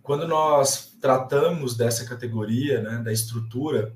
quando 0.03 0.27
nós 0.27 0.97
tratamos 1.01 1.77
dessa 1.77 2.05
categoria, 2.05 2.83
né, 2.83 2.99
da 3.05 3.13
estrutura, 3.13 3.95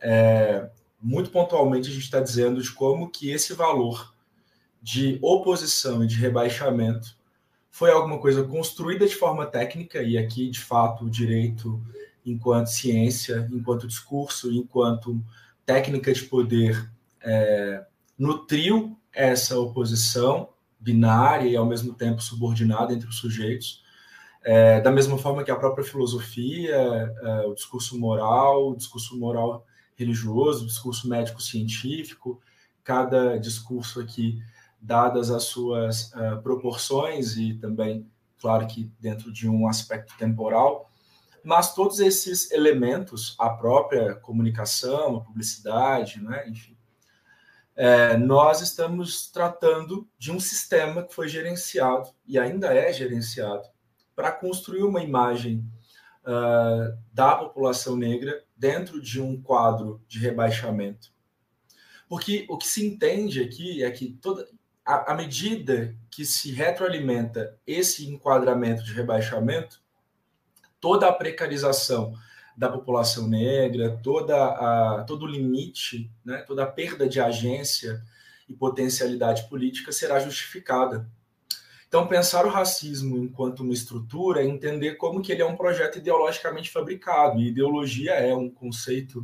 é, 0.00 0.70
muito 0.98 1.30
pontualmente 1.30 1.90
a 1.90 1.92
gente 1.92 2.04
está 2.04 2.20
dizendo 2.20 2.62
de 2.62 2.72
como 2.72 3.10
que 3.10 3.30
esse 3.30 3.52
valor 3.52 4.14
de 4.80 5.18
oposição 5.20 6.02
e 6.02 6.06
de 6.06 6.16
rebaixamento 6.16 7.19
foi 7.70 7.90
alguma 7.90 8.18
coisa 8.18 8.42
construída 8.42 9.06
de 9.06 9.14
forma 9.14 9.46
técnica, 9.46 10.02
e 10.02 10.18
aqui, 10.18 10.50
de 10.50 10.60
fato, 10.60 11.04
o 11.04 11.10
direito, 11.10 11.80
enquanto 12.26 12.66
ciência, 12.66 13.48
enquanto 13.52 13.86
discurso, 13.86 14.52
enquanto 14.52 15.22
técnica 15.64 16.12
de 16.12 16.22
poder, 16.24 16.90
é, 17.22 17.84
nutriu 18.18 18.98
essa 19.12 19.58
oposição 19.58 20.48
binária 20.78 21.48
e, 21.48 21.56
ao 21.56 21.66
mesmo 21.66 21.94
tempo, 21.94 22.20
subordinada 22.20 22.92
entre 22.92 23.08
os 23.08 23.18
sujeitos, 23.18 23.82
é, 24.42 24.80
da 24.80 24.90
mesma 24.90 25.18
forma 25.18 25.44
que 25.44 25.50
a 25.50 25.56
própria 25.56 25.84
filosofia, 25.84 26.74
é, 26.74 27.46
o 27.46 27.54
discurso 27.54 27.98
moral, 27.98 28.70
o 28.70 28.76
discurso 28.76 29.18
moral 29.18 29.66
religioso, 29.94 30.64
o 30.64 30.66
discurso 30.66 31.08
médico-científico, 31.08 32.40
cada 32.82 33.38
discurso 33.38 34.00
aqui 34.00 34.42
dadas 34.80 35.30
as 35.30 35.44
suas 35.44 36.12
uh, 36.12 36.40
proporções 36.42 37.36
e 37.36 37.54
também, 37.54 38.10
claro 38.38 38.66
que 38.66 38.90
dentro 38.98 39.32
de 39.32 39.48
um 39.48 39.68
aspecto 39.68 40.16
temporal, 40.16 40.90
mas 41.42 41.74
todos 41.74 42.00
esses 42.00 42.50
elementos, 42.50 43.34
a 43.38 43.50
própria 43.50 44.14
comunicação, 44.14 45.16
a 45.16 45.20
publicidade, 45.20 46.22
né, 46.22 46.48
enfim, 46.48 46.76
é, 47.74 48.16
nós 48.16 48.60
estamos 48.60 49.30
tratando 49.30 50.06
de 50.18 50.30
um 50.30 50.38
sistema 50.38 51.02
que 51.02 51.14
foi 51.14 51.28
gerenciado 51.28 52.10
e 52.26 52.38
ainda 52.38 52.74
é 52.74 52.92
gerenciado 52.92 53.66
para 54.14 54.30
construir 54.32 54.82
uma 54.82 55.02
imagem 55.02 55.64
uh, 56.24 56.94
da 57.10 57.36
população 57.36 57.96
negra 57.96 58.44
dentro 58.54 59.00
de 59.00 59.18
um 59.18 59.40
quadro 59.40 60.02
de 60.06 60.18
rebaixamento. 60.18 61.10
Porque 62.06 62.44
o 62.50 62.58
que 62.58 62.66
se 62.66 62.84
entende 62.84 63.42
aqui 63.42 63.82
é 63.82 63.90
que 63.90 64.12
toda, 64.20 64.46
à 64.84 65.14
medida 65.14 65.94
que 66.10 66.24
se 66.24 66.52
retroalimenta 66.52 67.56
esse 67.66 68.08
enquadramento 68.08 68.82
de 68.82 68.92
rebaixamento, 68.92 69.80
toda 70.80 71.06
a 71.06 71.12
precarização 71.12 72.14
da 72.56 72.68
população 72.68 73.28
negra, 73.28 73.98
toda 74.02 74.36
a, 74.36 75.04
todo 75.04 75.24
o 75.24 75.28
limite, 75.28 76.10
né, 76.24 76.38
toda 76.46 76.64
a 76.64 76.66
perda 76.66 77.08
de 77.08 77.20
agência 77.20 78.02
e 78.48 78.54
potencialidade 78.54 79.48
política 79.48 79.92
será 79.92 80.18
justificada. 80.18 81.08
Então, 81.86 82.06
pensar 82.06 82.46
o 82.46 82.50
racismo 82.50 83.18
enquanto 83.18 83.60
uma 83.60 83.72
estrutura 83.72 84.42
é 84.42 84.46
entender 84.46 84.94
como 84.94 85.22
que 85.22 85.32
ele 85.32 85.42
é 85.42 85.46
um 85.46 85.56
projeto 85.56 85.98
ideologicamente 85.98 86.70
fabricado. 86.70 87.40
E 87.40 87.48
ideologia 87.48 88.12
é 88.12 88.34
um 88.34 88.48
conceito 88.48 89.20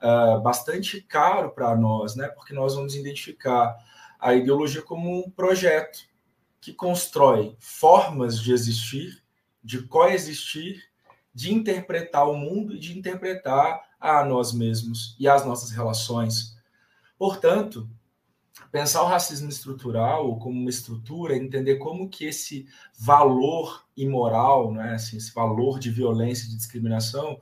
uh, 0.00 0.40
bastante 0.40 1.00
caro 1.00 1.50
para 1.50 1.74
nós, 1.74 2.14
né, 2.14 2.28
porque 2.28 2.54
nós 2.54 2.74
vamos 2.74 2.94
identificar 2.94 3.76
a 4.18 4.34
ideologia 4.34 4.82
como 4.82 5.26
um 5.26 5.30
projeto 5.30 5.98
que 6.60 6.72
constrói 6.72 7.56
formas 7.60 8.40
de 8.40 8.52
existir, 8.52 9.22
de 9.62 9.82
coexistir, 9.82 10.82
de 11.32 11.52
interpretar 11.52 12.28
o 12.28 12.36
mundo 12.36 12.74
e 12.74 12.78
de 12.78 12.98
interpretar 12.98 13.80
a 14.00 14.24
nós 14.24 14.52
mesmos 14.52 15.16
e 15.18 15.28
as 15.28 15.44
nossas 15.44 15.70
relações. 15.70 16.56
Portanto, 17.18 17.88
pensar 18.72 19.02
o 19.02 19.06
racismo 19.06 19.48
estrutural 19.48 20.38
como 20.38 20.58
uma 20.58 20.70
estrutura, 20.70 21.36
entender 21.36 21.76
como 21.76 22.08
que 22.08 22.24
esse 22.24 22.66
valor 22.98 23.86
imoral, 23.96 24.72
né, 24.72 24.94
assim, 24.94 25.16
esse 25.16 25.32
valor 25.32 25.78
de 25.78 25.90
violência 25.90 26.48
de 26.48 26.56
discriminação, 26.56 27.40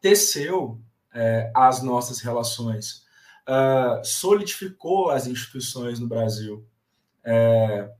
teceu 0.00 0.80
é, 1.14 1.50
as 1.54 1.82
nossas 1.82 2.20
relações 2.20 3.05
uh, 3.48 4.04
solidificou 4.04 5.10
as 5.10 5.26
instituições 5.26 5.98
no 5.98 6.08
Brasil, 6.08 6.66
é, 7.24 7.90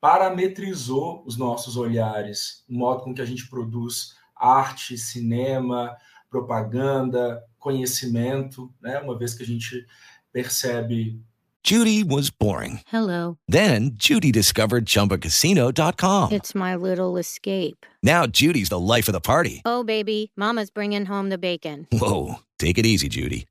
parametrizou 0.00 1.24
os 1.26 1.36
nossos 1.36 1.76
olhares, 1.76 2.64
o 2.68 2.74
modo 2.74 3.02
com 3.02 3.14
que 3.14 3.22
a 3.22 3.26
gente 3.26 3.48
produz 3.48 4.14
arte, 4.36 4.96
cinema, 4.96 5.96
propaganda, 6.30 7.42
conhecimento, 7.58 8.72
né? 8.80 9.00
Uma 9.00 9.18
vez 9.18 9.34
que 9.34 9.42
a 9.42 9.46
gente 9.46 9.86
percebe. 10.32 11.20
Judy 11.64 12.04
was 12.04 12.30
boring. 12.30 12.82
Hello. 12.86 13.38
Then 13.48 13.96
Judy 13.96 14.30
discovered 14.30 14.84
ChumbaCasino.com. 14.84 16.30
It's 16.30 16.54
my 16.54 16.76
little 16.76 17.16
escape. 17.16 17.84
Now 18.04 18.26
Judy's 18.26 18.68
the 18.68 18.78
life 18.78 19.08
of 19.08 19.14
the 19.14 19.20
party. 19.20 19.62
Oh 19.64 19.82
baby, 19.82 20.30
Mama's 20.36 20.70
bringing 20.70 21.06
home 21.06 21.28
the 21.28 21.38
bacon. 21.38 21.88
Whoa, 21.90 22.36
take 22.60 22.78
it 22.78 22.86
easy, 22.86 23.08
Judy. 23.08 23.48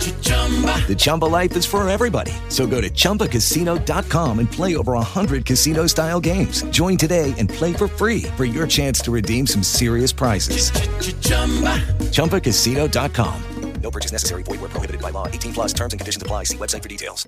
The 0.00 0.96
Chumba 0.98 1.26
life 1.26 1.56
is 1.56 1.64
for 1.64 1.88
everybody. 1.88 2.32
So 2.48 2.66
go 2.66 2.80
to 2.80 2.90
ChumbaCasino.com 2.90 4.38
and 4.40 4.50
play 4.50 4.74
over 4.74 4.94
100 4.94 5.44
casino 5.44 5.86
style 5.86 6.18
games. 6.18 6.62
Join 6.70 6.96
today 6.96 7.32
and 7.38 7.48
play 7.48 7.72
for 7.72 7.86
free 7.86 8.22
for 8.36 8.44
your 8.44 8.66
chance 8.66 9.00
to 9.02 9.12
redeem 9.12 9.46
some 9.46 9.62
serious 9.62 10.10
prizes. 10.10 10.72
Ch-ch-chumba. 10.72 11.78
ChumbaCasino.com. 12.10 13.42
No 13.82 13.90
purchase 13.90 14.12
necessary. 14.12 14.42
Void 14.42 14.60
where 14.60 14.68
prohibited 14.68 15.00
by 15.00 15.10
law. 15.10 15.26
18 15.28 15.54
plus 15.54 15.72
terms 15.72 15.92
and 15.94 16.00
conditions 16.00 16.22
apply. 16.22 16.44
See 16.44 16.56
website 16.56 16.82
for 16.82 16.88
details. 16.88 17.26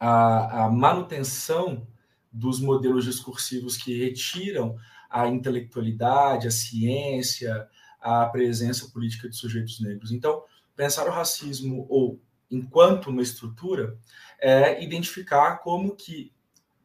a, 0.00 0.64
a 0.64 0.70
manutenção 0.70 1.86
dos 2.32 2.60
modelos 2.60 3.04
discursivos 3.04 3.76
que 3.76 3.96
retiram 3.98 4.76
a 5.10 5.26
intelectualidade, 5.26 6.46
a 6.46 6.50
ciência, 6.50 7.66
a 8.00 8.26
presença 8.26 8.88
política 8.92 9.28
de 9.28 9.36
sujeitos 9.36 9.80
negros. 9.80 10.12
Então, 10.12 10.42
pensar 10.78 11.08
o 11.08 11.10
racismo 11.10 11.86
ou 11.88 12.22
enquanto 12.48 13.10
uma 13.10 13.20
estrutura 13.20 13.98
é 14.40 14.80
identificar 14.80 15.56
como 15.56 15.96
que 15.96 16.32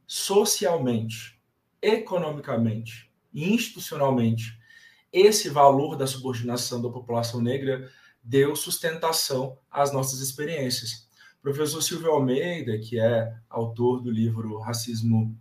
socialmente, 0.07 1.39
economicamente 1.79 3.13
e 3.31 3.53
institucionalmente 3.53 4.59
esse 5.11 5.47
valor 5.47 5.95
da 5.95 6.07
subordinação 6.07 6.81
da 6.81 6.89
população 6.89 7.39
negra 7.39 7.87
deu 8.23 8.55
sustentação 8.55 9.59
às 9.69 9.93
nossas 9.93 10.21
experiências. 10.21 11.07
O 11.37 11.43
professor 11.43 11.83
Silvio 11.83 12.09
Almeida, 12.09 12.79
que 12.79 12.99
é 12.99 13.31
autor 13.47 14.01
do 14.01 14.09
livro 14.09 14.57
Racismo 14.57 15.37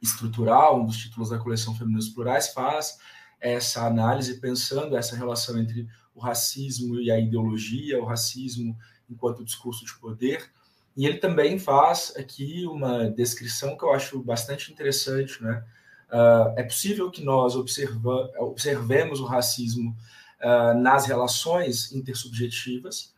Estrutural, 0.00 0.80
um 0.80 0.86
dos 0.86 0.98
títulos 0.98 1.30
da 1.30 1.38
coleção 1.38 1.74
Femininos 1.74 2.10
Plurais, 2.10 2.50
faz 2.50 2.98
essa 3.40 3.84
análise 3.84 4.40
pensando 4.40 4.96
essa 4.96 5.16
relação 5.16 5.58
entre 5.58 5.88
o 6.14 6.20
racismo 6.20 7.00
e 7.00 7.10
a 7.10 7.18
ideologia, 7.18 8.00
o 8.00 8.04
racismo 8.04 8.76
enquanto 9.10 9.44
discurso 9.44 9.84
de 9.84 9.94
poder. 9.98 10.50
E 10.96 11.06
ele 11.06 11.18
também 11.18 11.58
faz 11.58 12.12
aqui 12.16 12.66
uma 12.66 13.10
descrição 13.10 13.76
que 13.76 13.84
eu 13.84 13.92
acho 13.92 14.22
bastante 14.22 14.72
interessante. 14.72 15.42
Né? 15.42 15.64
Uh, 16.08 16.54
é 16.56 16.62
possível 16.62 17.10
que 17.10 17.22
nós 17.24 17.56
observa, 17.56 18.30
observemos 18.38 19.18
o 19.20 19.24
racismo 19.24 19.96
uh, 20.40 20.78
nas 20.78 21.06
relações 21.06 21.92
intersubjetivas, 21.92 23.12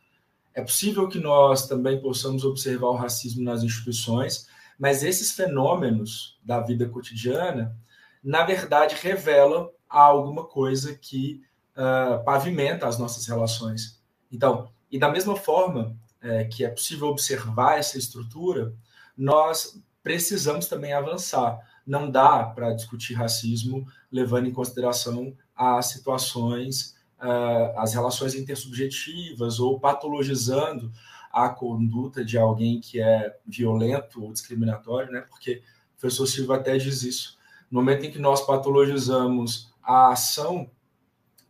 é 0.57 0.61
possível 0.63 1.07
que 1.07 1.19
nós 1.19 1.67
também 1.67 2.01
possamos 2.01 2.43
observar 2.43 2.87
o 2.87 2.95
racismo 2.95 3.43
nas 3.43 3.61
instituições, 3.61 4.47
mas 4.79 5.03
esses 5.03 5.31
fenômenos 5.33 6.35
da 6.43 6.59
vida 6.59 6.89
cotidiana, 6.89 7.77
na 8.23 8.43
verdade, 8.43 8.95
revelam 8.99 9.69
alguma 9.87 10.43
coisa 10.45 10.97
que 10.97 11.43
uh, 11.77 12.23
pavimenta 12.25 12.87
as 12.87 12.97
nossas 12.97 13.25
relações. 13.27 14.01
Então, 14.31 14.69
e 14.91 14.97
da 14.97 15.09
mesma 15.09 15.35
forma 15.35 15.95
é, 16.21 16.45
que 16.45 16.65
é 16.65 16.69
possível 16.69 17.07
observar 17.07 17.77
essa 17.77 17.97
estrutura, 17.97 18.73
nós 19.15 19.79
precisamos 20.01 20.67
também 20.67 20.93
avançar. 20.93 21.59
Não 21.85 22.09
dá 22.09 22.43
para 22.43 22.73
discutir 22.73 23.13
racismo 23.13 23.85
levando 24.11 24.47
em 24.47 24.53
consideração 24.53 25.35
as 25.55 25.87
situações, 25.87 26.95
uh, 27.19 27.77
as 27.77 27.93
relações 27.93 28.35
intersubjetivas 28.35 29.59
ou 29.59 29.79
patologizando 29.79 30.91
a 31.31 31.49
conduta 31.49 32.23
de 32.25 32.37
alguém 32.37 32.79
que 32.79 32.99
é 32.99 33.37
violento 33.45 34.23
ou 34.23 34.31
discriminatório, 34.31 35.11
né? 35.11 35.21
Porque 35.21 35.61
o 35.97 35.99
professor 35.99 36.25
Silva 36.25 36.55
até 36.55 36.77
diz 36.77 37.03
isso. 37.03 37.37
No 37.69 37.79
momento 37.79 38.05
em 38.05 38.11
que 38.11 38.19
nós 38.19 38.45
patologizamos 38.45 39.71
a 39.83 40.11
ação 40.11 40.69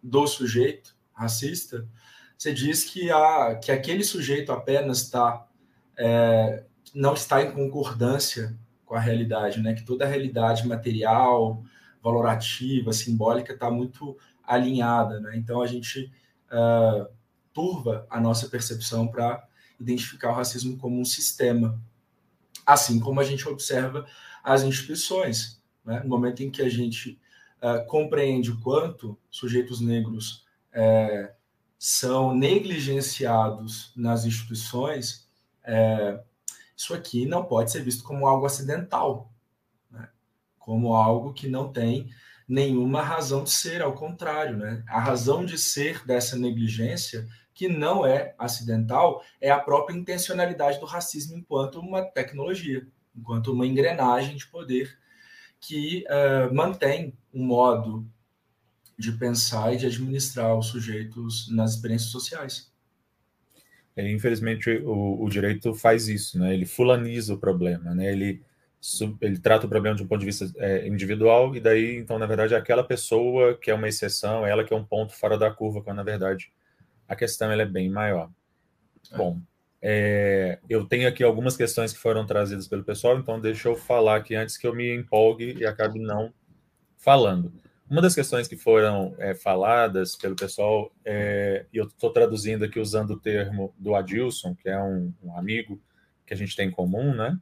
do 0.08 0.26
sujeito 0.26 0.96
racista, 1.12 1.88
você 2.38 2.54
diz 2.54 2.84
que, 2.84 3.12
a, 3.12 3.56
que 3.56 3.72
aquele 3.72 4.04
sujeito 4.04 4.52
apenas 4.52 5.00
está 5.00 5.48
é, 5.98 6.64
não 6.94 7.14
está 7.14 7.42
em 7.42 7.52
concordância 7.52 8.58
com 8.86 8.96
a 8.96 9.00
realidade, 9.00 9.60
né? 9.60 9.74
Que 9.74 9.84
toda 9.84 10.06
a 10.06 10.08
realidade 10.08 10.68
material, 10.68 11.64
valorativa, 12.02 12.94
simbólica 12.94 13.54
está 13.54 13.70
muito 13.70 14.18
alinhada, 14.44 15.20
né? 15.20 15.36
Então 15.36 15.62
a 15.62 15.68
gente 15.68 16.12
uh, 16.52 17.08
turva 17.54 18.08
a 18.10 18.20
nossa 18.22 18.48
percepção 18.48 19.08
para 19.08 19.46
identificar 19.80 20.30
o 20.30 20.36
racismo 20.36 20.78
como 20.78 21.00
um 21.00 21.06
sistema, 21.06 21.82
assim 22.66 23.00
como 23.00 23.20
a 23.20 23.24
gente 23.24 23.48
observa 23.48 24.06
as 24.44 24.64
instituições, 24.64 25.62
né? 25.84 26.00
No 26.04 26.10
momento 26.10 26.42
em 26.42 26.50
que 26.50 26.62
a 26.62 26.70
gente 26.70 27.20
uh, 27.62 27.86
compreende 27.88 28.52
o 28.52 28.60
quanto 28.60 29.18
sujeitos 29.30 29.82
negros 29.82 30.46
uh, 30.74 31.38
são 31.78 32.36
negligenciados 32.36 33.92
nas 33.96 34.26
instituições, 34.26 35.28
é, 35.64 36.20
isso 36.76 36.94
aqui 36.94 37.26
não 37.26 37.44
pode 37.44 37.72
ser 37.72 37.84
visto 37.84 38.04
como 38.04 38.26
algo 38.26 38.46
acidental, 38.46 39.32
né? 39.92 40.10
como 40.58 40.94
algo 40.96 41.34
que 41.34 41.48
não 41.48 41.72
tem 41.72 42.10
nenhuma 42.48 43.02
razão 43.02 43.44
de 43.44 43.52
ser, 43.52 43.82
ao 43.82 43.94
contrário. 43.94 44.58
Né? 44.58 44.84
A 44.88 45.00
razão 45.00 45.46
de 45.46 45.58
ser 45.58 46.06
dessa 46.06 46.38
negligência, 46.38 47.28
que 47.54 47.68
não 47.68 48.06
é 48.06 48.34
acidental, 48.40 49.22
é 49.42 49.52
a 49.52 49.60
própria 49.60 49.96
intencionalidade 49.96 50.80
do 50.80 50.86
racismo 50.86 51.36
enquanto 51.38 51.80
uma 51.80 52.04
tecnologia, 52.04 52.88
enquanto 53.16 53.52
uma 53.52 53.68
engrenagem 53.68 54.36
de 54.36 54.48
poder 54.48 54.98
que 55.60 56.06
uh, 56.10 56.54
mantém 56.54 57.14
um 57.34 57.46
modo 57.46 58.06
de 58.98 59.12
pensar 59.12 59.74
e 59.74 59.78
de 59.78 59.86
administrar 59.86 60.58
os 60.58 60.68
sujeitos 60.68 61.48
nas 61.52 61.76
experiências 61.76 62.12
sociais. 62.12 62.72
É, 63.96 64.12
infelizmente, 64.12 64.70
o, 64.84 65.24
o, 65.24 65.30
direito 65.30 65.74
faz 65.74 66.08
isso, 66.08 66.40
né? 66.40 66.54
Ele 66.54 66.66
fulaniza 66.66 67.34
o 67.34 67.38
problema, 67.38 67.96
né? 67.96 68.12
Ele, 68.12 68.42
ele 69.22 69.40
trata 69.40 69.66
o 69.66 69.70
problema 69.70 69.96
de 69.96 70.04
um 70.04 70.08
ponto 70.08 70.20
de 70.20 70.26
vista 70.26 70.52
é, 70.58 70.88
individual 70.88 71.56
e 71.56 71.60
daí, 71.60 71.98
então, 71.98 72.20
na 72.20 72.28
verdade, 72.28 72.54
é 72.54 72.58
aquela 72.58 72.84
pessoa 72.84 73.58
que 73.58 73.72
é 73.72 73.74
uma 73.74 73.88
exceção, 73.88 74.46
ela 74.46 74.64
que 74.64 74.74
é 74.74 74.78
um 74.78 74.84
ponto 74.84 75.14
fora 75.14 75.38
da 75.38 75.50
curva, 75.52 75.82
quando, 75.82 75.98
na 75.98 76.04
verdade, 76.04 76.52
a 77.08 77.16
questão 77.16 77.52
ela 77.52 77.64
é 77.64 77.66
bem 77.66 77.90
maior. 77.90 78.30
É. 79.12 79.18
Bom, 79.18 79.40
é, 79.82 80.60
eu 80.70 80.86
tenho 80.86 81.08
aqui 81.08 81.24
algumas 81.24 81.56
questões 81.56 81.94
que 81.94 82.00
foram 82.00 82.26
trazidas 82.26 82.68
pelo 82.68 82.84
pessoal, 82.84 83.18
então 83.18 83.40
deixa 83.40 83.68
eu 83.68 83.76
falar 83.76 84.18
aqui 84.18 84.36
antes 84.36 84.58
que 84.58 84.66
eu 84.66 84.74
me 84.74 84.96
empolgue 84.96 85.56
e 85.60 85.66
acabe 85.66 86.00
não 86.00 86.34
falando. 86.98 87.54
Uma 87.90 88.02
das 88.02 88.14
questões 88.14 88.48
que 88.48 88.58
foram 88.58 89.16
é, 89.18 89.34
faladas 89.34 90.16
pelo 90.16 90.36
pessoal, 90.36 90.92
é, 91.06 91.66
e 91.72 91.78
eu 91.78 91.86
estou 91.86 92.12
traduzindo 92.12 92.66
aqui 92.66 92.80
usando 92.80 93.12
o 93.12 93.20
termo 93.20 93.74
do 93.78 93.96
Adilson, 93.96 94.56
que 94.56 94.68
é 94.68 94.78
um, 94.78 95.14
um, 95.24 95.38
amigo 95.38 95.82
que 96.26 96.34
a 96.34 96.38
gente 96.38 96.56
tem 96.56 96.68
em 96.68 96.72
comum, 96.72 97.16
né? 97.16 97.38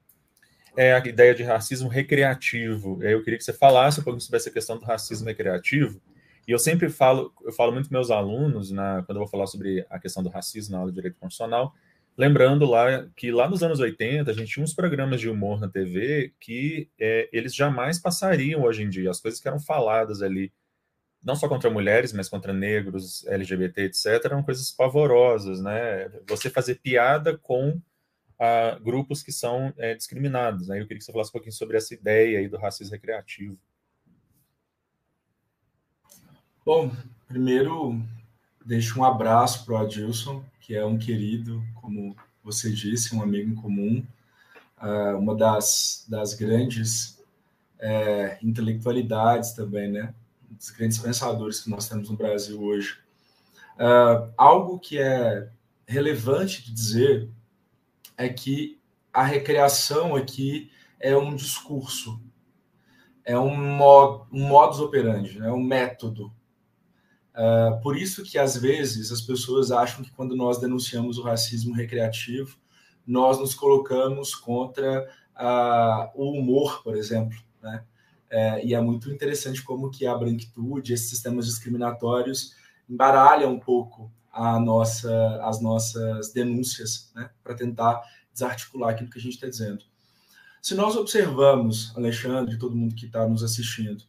É 0.77 0.93
a 0.93 0.99
ideia 0.99 1.33
de 1.33 1.41
racismo 1.41 1.87
recreativo. 1.87 3.01
Eu 3.01 3.23
queria 3.23 3.39
que 3.39 3.43
você 3.43 3.53
falasse 3.53 3.99
um 3.99 4.03
pouco 4.03 4.19
sobre 4.19 4.37
essa 4.37 4.51
questão 4.51 4.77
do 4.77 4.85
racismo 4.85 5.25
recreativo. 5.25 5.99
E 6.47 6.51
eu 6.51 6.59
sempre 6.59 6.89
falo, 6.89 7.33
eu 7.43 7.51
falo 7.51 7.71
muito 7.71 7.87
com 7.89 7.95
meus 7.95 8.11
alunos, 8.11 8.69
na, 8.69 9.01
quando 9.03 9.15
eu 9.15 9.21
vou 9.23 9.27
falar 9.27 9.47
sobre 9.47 9.83
a 9.89 9.97
questão 9.97 10.21
do 10.21 10.29
racismo 10.29 10.73
na 10.73 10.79
aula 10.79 10.91
de 10.91 10.95
direito 10.95 11.17
constitucional, 11.17 11.73
Lembrando 12.17 12.65
lá 12.65 13.07
que 13.15 13.29
lá 13.29 13.49
nos 13.49 13.61
anos 13.61 13.79
80 13.79 14.31
a 14.31 14.33
gente 14.33 14.53
tinha 14.53 14.63
uns 14.63 14.73
programas 14.73 15.19
de 15.19 15.29
humor 15.29 15.59
na 15.59 15.67
TV 15.67 16.33
que 16.39 16.89
é, 16.97 17.29
eles 17.33 17.53
jamais 17.53 17.99
passariam 17.99 18.63
hoje 18.63 18.83
em 18.83 18.89
dia. 18.89 19.11
As 19.11 19.19
coisas 19.19 19.39
que 19.39 19.47
eram 19.47 19.59
faladas 19.59 20.21
ali, 20.21 20.53
não 21.21 21.35
só 21.35 21.49
contra 21.49 21.69
mulheres, 21.69 22.13
mas 22.13 22.29
contra 22.29 22.53
negros, 22.53 23.25
LGBT, 23.27 23.81
etc., 23.83 24.05
eram 24.25 24.43
coisas 24.43 24.71
pavorosas, 24.71 25.59
né? 25.59 26.09
Você 26.27 26.49
fazer 26.49 26.75
piada 26.75 27.37
com 27.37 27.81
ah, 28.39 28.77
grupos 28.81 29.21
que 29.23 29.31
são 29.31 29.73
é, 29.77 29.93
discriminados. 29.93 30.67
Né? 30.67 30.79
Eu 30.79 30.83
queria 30.83 30.99
que 30.99 31.03
você 31.03 31.11
falasse 31.11 31.29
um 31.29 31.33
pouquinho 31.33 31.53
sobre 31.53 31.77
essa 31.77 31.93
ideia 31.93 32.39
aí 32.39 32.47
do 32.47 32.57
racismo 32.57 32.93
recreativo. 32.93 33.57
Bom, 36.65 36.91
primeiro 37.27 38.01
deixo 38.65 38.99
um 38.99 39.03
abraço 39.03 39.63
para 39.63 39.75
o 39.75 39.77
Adilson, 39.77 40.43
que 40.65 40.75
é 40.75 40.83
um 40.83 40.97
querido, 40.97 41.63
como 41.75 42.15
você 42.43 42.71
disse, 42.71 43.15
um 43.15 43.21
amigo 43.21 43.51
em 43.51 43.55
comum, 43.55 44.03
uh, 44.81 45.15
uma 45.15 45.35
das, 45.35 46.07
das 46.09 46.33
grandes 46.33 47.23
é, 47.77 48.39
intelectualidades 48.41 49.51
também, 49.51 49.91
né? 49.91 50.11
Dos 50.49 50.71
grandes 50.71 50.97
pensadores 50.97 51.59
que 51.59 51.69
nós 51.69 51.87
temos 51.87 52.09
no 52.09 52.17
Brasil 52.17 52.59
hoje. 52.59 52.97
Uh, 53.75 54.33
algo 54.35 54.79
que 54.79 54.97
é 54.97 55.51
relevante 55.87 56.65
de 56.65 56.73
dizer 56.73 57.29
é 58.17 58.27
que 58.27 58.79
a 59.13 59.21
recreação 59.23 60.15
aqui 60.15 60.71
é 60.99 61.15
um 61.15 61.35
discurso, 61.35 62.19
é 63.23 63.37
um, 63.37 63.55
mod, 63.55 64.25
um 64.31 64.47
modus 64.47 64.79
operandi, 64.79 65.37
é 65.37 65.51
um 65.51 65.61
método 65.61 66.33
Uh, 67.35 67.81
por 67.81 67.97
isso 67.97 68.23
que, 68.23 68.37
às 68.37 68.55
vezes, 68.55 69.11
as 69.11 69.21
pessoas 69.21 69.69
acham 69.69 70.03
que 70.03 70.11
quando 70.11 70.35
nós 70.35 70.57
denunciamos 70.57 71.17
o 71.17 71.21
racismo 71.21 71.73
recreativo, 71.73 72.57
nós 73.05 73.37
nos 73.37 73.53
colocamos 73.53 74.33
contra 74.33 75.07
uh, 75.35 76.09
o 76.15 76.31
humor, 76.31 76.81
por 76.81 76.95
exemplo. 76.95 77.37
Né? 77.61 77.83
É, 78.29 78.65
e 78.65 78.73
é 78.73 78.81
muito 78.81 79.11
interessante 79.11 79.61
como 79.61 79.91
que 79.91 80.07
a 80.07 80.15
branquitude, 80.15 80.93
esses 80.93 81.09
sistemas 81.09 81.45
discriminatórios, 81.45 82.55
embaralham 82.89 83.53
um 83.53 83.59
pouco 83.59 84.11
a 84.31 84.59
nossa, 84.59 85.39
as 85.43 85.61
nossas 85.61 86.33
denúncias 86.33 87.11
né? 87.15 87.29
para 87.43 87.55
tentar 87.55 88.01
desarticular 88.33 88.91
aquilo 88.91 89.09
que 89.09 89.19
a 89.19 89.21
gente 89.21 89.35
está 89.35 89.47
dizendo. 89.47 89.83
Se 90.61 90.73
nós 90.73 90.95
observamos, 90.95 91.95
Alexandre 91.95 92.57
todo 92.57 92.75
mundo 92.75 92.95
que 92.95 93.05
está 93.05 93.27
nos 93.27 93.43
assistindo, 93.43 94.03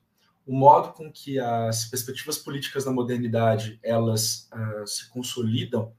o 0.47 0.57
modo 0.57 0.93
com 0.93 1.11
que 1.11 1.39
as 1.39 1.87
perspectivas 1.87 2.39
políticas 2.39 2.85
da 2.85 2.93
modernidade 2.93 3.81
elas 3.83 4.49
uh, 4.55 4.87
se 4.87 5.11
consolidam, 5.11 5.93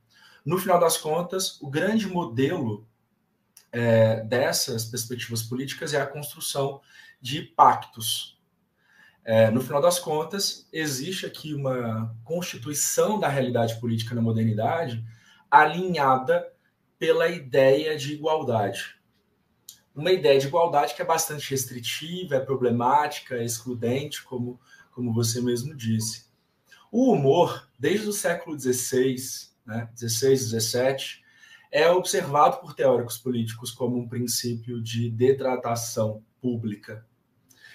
no 0.48 0.58
final 0.58 0.80
das 0.80 0.98
contas, 0.98 1.62
o 1.62 1.70
grande 1.70 2.08
modelo 2.08 2.88
é, 3.70 4.24
dessas 4.24 4.86
perspectivas 4.86 5.44
políticas 5.44 5.94
é 5.94 6.00
a 6.00 6.08
construção 6.08 6.80
de 7.20 7.42
pactos. 7.42 8.40
É, 9.26 9.52
no 9.52 9.60
final 9.60 9.82
das 9.82 10.00
contas, 10.00 10.66
existe 10.72 11.26
aqui 11.26 11.54
uma 11.54 12.16
constituição 12.24 13.20
da 13.20 13.28
realidade 13.28 13.78
política 13.78 14.16
na 14.16 14.22
modernidade 14.22 15.06
alinhada 15.52 16.50
pela 16.98 17.28
ideia 17.28 17.98
de 17.98 18.14
igualdade. 18.14 18.97
Uma 19.98 20.12
ideia 20.12 20.40
de 20.40 20.46
igualdade 20.46 20.94
que 20.94 21.02
é 21.02 21.06
bastante 21.06 21.50
restritiva, 21.50 22.36
é 22.36 22.40
problemática, 22.40 23.34
é 23.34 23.44
excludente, 23.44 24.24
como, 24.24 24.62
como 24.92 25.12
você 25.12 25.42
mesmo 25.42 25.76
disse. 25.76 26.28
O 26.92 27.12
humor, 27.12 27.68
desde 27.80 28.08
o 28.08 28.14
século 28.14 28.58
XVI, 28.60 29.16
né, 29.66 29.90
16, 29.96 30.52
17, 30.52 31.24
é 31.72 31.90
observado 31.90 32.58
por 32.58 32.76
teóricos 32.76 33.18
políticos 33.18 33.72
como 33.72 33.98
um 33.98 34.08
princípio 34.08 34.80
de 34.84 35.10
detratação 35.10 36.24
pública. 36.40 37.04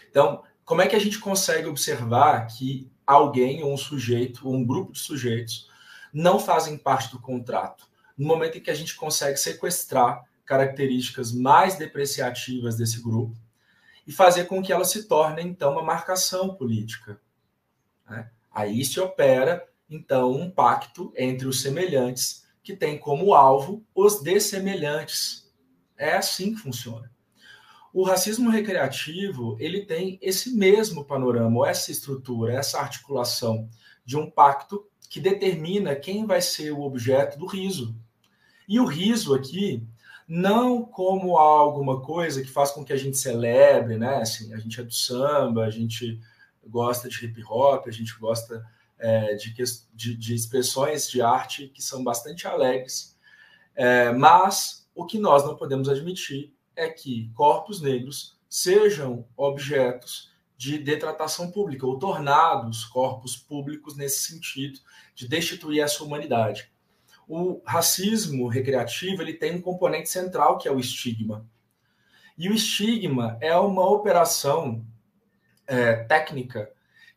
Então, 0.08 0.44
como 0.64 0.80
é 0.80 0.86
que 0.86 0.94
a 0.94 1.00
gente 1.00 1.18
consegue 1.18 1.66
observar 1.66 2.46
que 2.46 2.88
alguém, 3.04 3.64
ou 3.64 3.74
um 3.74 3.76
sujeito, 3.76 4.46
ou 4.46 4.54
um 4.54 4.64
grupo 4.64 4.92
de 4.92 5.00
sujeitos, 5.00 5.68
não 6.12 6.38
fazem 6.38 6.78
parte 6.78 7.10
do 7.10 7.20
contrato? 7.20 7.90
No 8.16 8.28
momento 8.28 8.58
em 8.58 8.60
que 8.60 8.70
a 8.70 8.74
gente 8.74 8.94
consegue 8.94 9.36
sequestrar 9.38 10.22
características 10.52 11.32
mais 11.32 11.78
depreciativas 11.78 12.76
desse 12.76 13.00
grupo 13.00 13.34
e 14.06 14.12
fazer 14.12 14.44
com 14.44 14.62
que 14.62 14.70
ela 14.70 14.84
se 14.84 15.04
torne, 15.04 15.40
então, 15.40 15.72
uma 15.72 15.82
marcação 15.82 16.54
política. 16.54 17.18
Né? 18.06 18.30
Aí 18.52 18.84
se 18.84 19.00
opera, 19.00 19.66
então, 19.88 20.30
um 20.32 20.50
pacto 20.50 21.10
entre 21.16 21.46
os 21.46 21.62
semelhantes 21.62 22.46
que 22.62 22.76
tem 22.76 22.98
como 22.98 23.32
alvo 23.32 23.82
os 23.94 24.22
dessemelhantes. 24.22 25.50
É 25.96 26.16
assim 26.16 26.54
que 26.54 26.60
funciona. 26.60 27.10
O 27.90 28.02
racismo 28.02 28.50
recreativo, 28.50 29.56
ele 29.58 29.86
tem 29.86 30.18
esse 30.20 30.54
mesmo 30.54 31.02
panorama, 31.02 31.66
essa 31.66 31.90
estrutura, 31.90 32.52
essa 32.52 32.78
articulação 32.78 33.70
de 34.04 34.18
um 34.18 34.30
pacto 34.30 34.86
que 35.08 35.18
determina 35.18 35.96
quem 35.96 36.26
vai 36.26 36.42
ser 36.42 36.72
o 36.72 36.82
objeto 36.82 37.38
do 37.38 37.46
riso. 37.46 37.96
E 38.68 38.78
o 38.78 38.84
riso 38.84 39.34
aqui, 39.34 39.86
não 40.26 40.84
como 40.84 41.36
alguma 41.36 42.00
coisa 42.00 42.42
que 42.42 42.48
faz 42.48 42.70
com 42.70 42.84
que 42.84 42.92
a 42.92 42.96
gente 42.96 43.18
celebre, 43.18 43.96
né? 43.96 44.16
Assim, 44.16 44.52
a 44.54 44.58
gente 44.58 44.80
é 44.80 44.84
do 44.84 44.92
samba, 44.92 45.64
a 45.64 45.70
gente 45.70 46.20
gosta 46.66 47.08
de 47.08 47.24
hip 47.24 47.42
hop, 47.44 47.86
a 47.86 47.90
gente 47.90 48.18
gosta 48.18 48.64
é, 48.98 49.34
de, 49.34 49.52
de, 49.92 50.16
de, 50.16 50.34
expressões 50.34 51.10
de 51.10 51.20
arte 51.20 51.68
que 51.68 51.82
são 51.82 52.04
bastante 52.04 52.46
alegres. 52.46 53.18
É, 53.74 54.12
mas 54.12 54.88
o 54.94 55.04
que 55.04 55.18
nós 55.18 55.44
não 55.44 55.56
podemos 55.56 55.88
admitir 55.88 56.54
é 56.76 56.88
que 56.88 57.30
corpos 57.34 57.80
negros 57.80 58.38
sejam 58.48 59.26
objetos 59.36 60.30
de 60.56 60.78
detratação 60.78 61.50
pública 61.50 61.86
ou 61.86 61.98
tornados 61.98 62.84
corpos 62.84 63.36
públicos 63.36 63.96
nesse 63.96 64.22
sentido 64.30 64.78
de 65.14 65.26
destituir 65.26 65.80
essa 65.80 66.04
humanidade. 66.04 66.71
O 67.34 67.62
racismo 67.64 68.46
recreativo 68.46 69.22
ele 69.22 69.32
tem 69.32 69.54
um 69.54 69.62
componente 69.62 70.10
central 70.10 70.58
que 70.58 70.68
é 70.68 70.70
o 70.70 70.78
estigma. 70.78 71.48
E 72.36 72.50
o 72.50 72.52
estigma 72.52 73.38
é 73.40 73.56
uma 73.56 73.88
operação 73.88 74.84
é, 75.66 76.04
técnica 76.04 76.70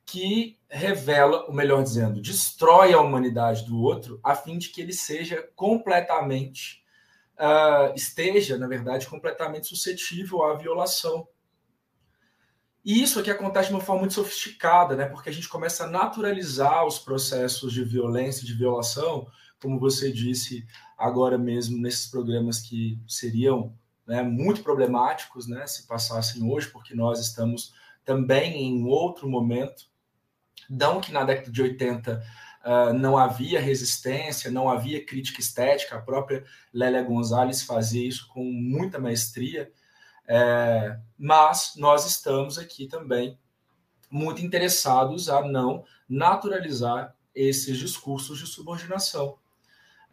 que 0.06 0.58
revela, 0.69 1.43
ou 1.47 1.54
melhor 1.54 1.84
dizendo, 1.84 2.21
destrói 2.21 2.93
a 2.93 3.01
humanidade 3.01 3.65
do 3.65 3.78
outro, 3.82 4.17
a 4.23 4.34
fim 4.34 4.58
de 4.58 4.69
que 4.69 4.80
ele 4.80 4.93
seja 4.93 5.49
completamente, 5.54 6.82
uh, 7.38 7.93
esteja, 7.93 8.58
na 8.58 8.69
verdade, 8.69 9.08
completamente 9.08 9.67
suscetível 9.67 10.43
à 10.43 10.56
violação. 10.56 11.28
E 12.86 13.04
isso 13.04 13.19
aqui 13.19 13.30
acontece 13.30 13.67
de 13.67 13.73
uma 13.73 13.82
forma 13.82 14.04
muito 14.04 14.13
sofisticada, 14.13 14.95
né? 14.95 15.08
Porque 15.08 15.28
a 15.28 15.34
gente 15.34 15.49
começa 15.49 15.84
a 15.84 15.89
naturalizar 15.89 16.86
os 16.86 16.99
processos 16.99 17.73
de 17.73 17.84
violência 17.84 18.45
de 18.45 18.54
violação, 18.54 19.28
como 19.65 19.80
você 19.80 20.12
disse 20.12 20.63
agora 20.95 21.39
mesmo 21.39 21.82
nesses 21.82 22.06
programas 22.06 22.60
que 22.60 22.99
seriam 23.08 23.75
né, 24.06 24.21
muito 24.21 24.62
problemáticos, 24.62 25.47
né? 25.47 25.65
Se 25.65 25.88
passassem 25.88 26.47
hoje, 26.47 26.67
porque 26.67 26.93
nós 26.93 27.19
estamos 27.19 27.73
também 28.06 28.62
em 28.62 28.86
outro 28.86 29.28
momento 29.28 29.88
não 30.69 31.01
que 31.01 31.12
na 31.12 31.23
década 31.23 31.51
de 31.51 31.62
80 31.62 32.13
uh, 32.13 32.21
ah, 32.63 32.93
não 32.93 33.17
havia 33.17 33.60
resistência, 33.60 34.51
não 34.51 34.69
havia 34.69 35.04
crítica 35.04 35.39
estética, 35.39 35.95
a 35.95 36.01
própria 36.01 36.43
Lélia 36.71 37.04
Gonzalez 37.04 37.63
fazia 37.63 38.08
isso 38.08 38.28
com 38.28 38.43
muita 38.43 38.99
maestria, 38.99 39.71
é, 40.28 40.97
mas 41.17 41.73
nós 41.75 42.06
estamos 42.08 42.58
aqui 42.58 42.88
também 42.88 43.38
muito 44.10 44.43
interessados 44.43 45.30
a 45.30 45.41
não 45.41 45.84
naturalizar 46.10 47.15
esses 47.36 47.78
discursos 47.78 48.39
de 48.39 48.47
subordinação, 48.47 49.38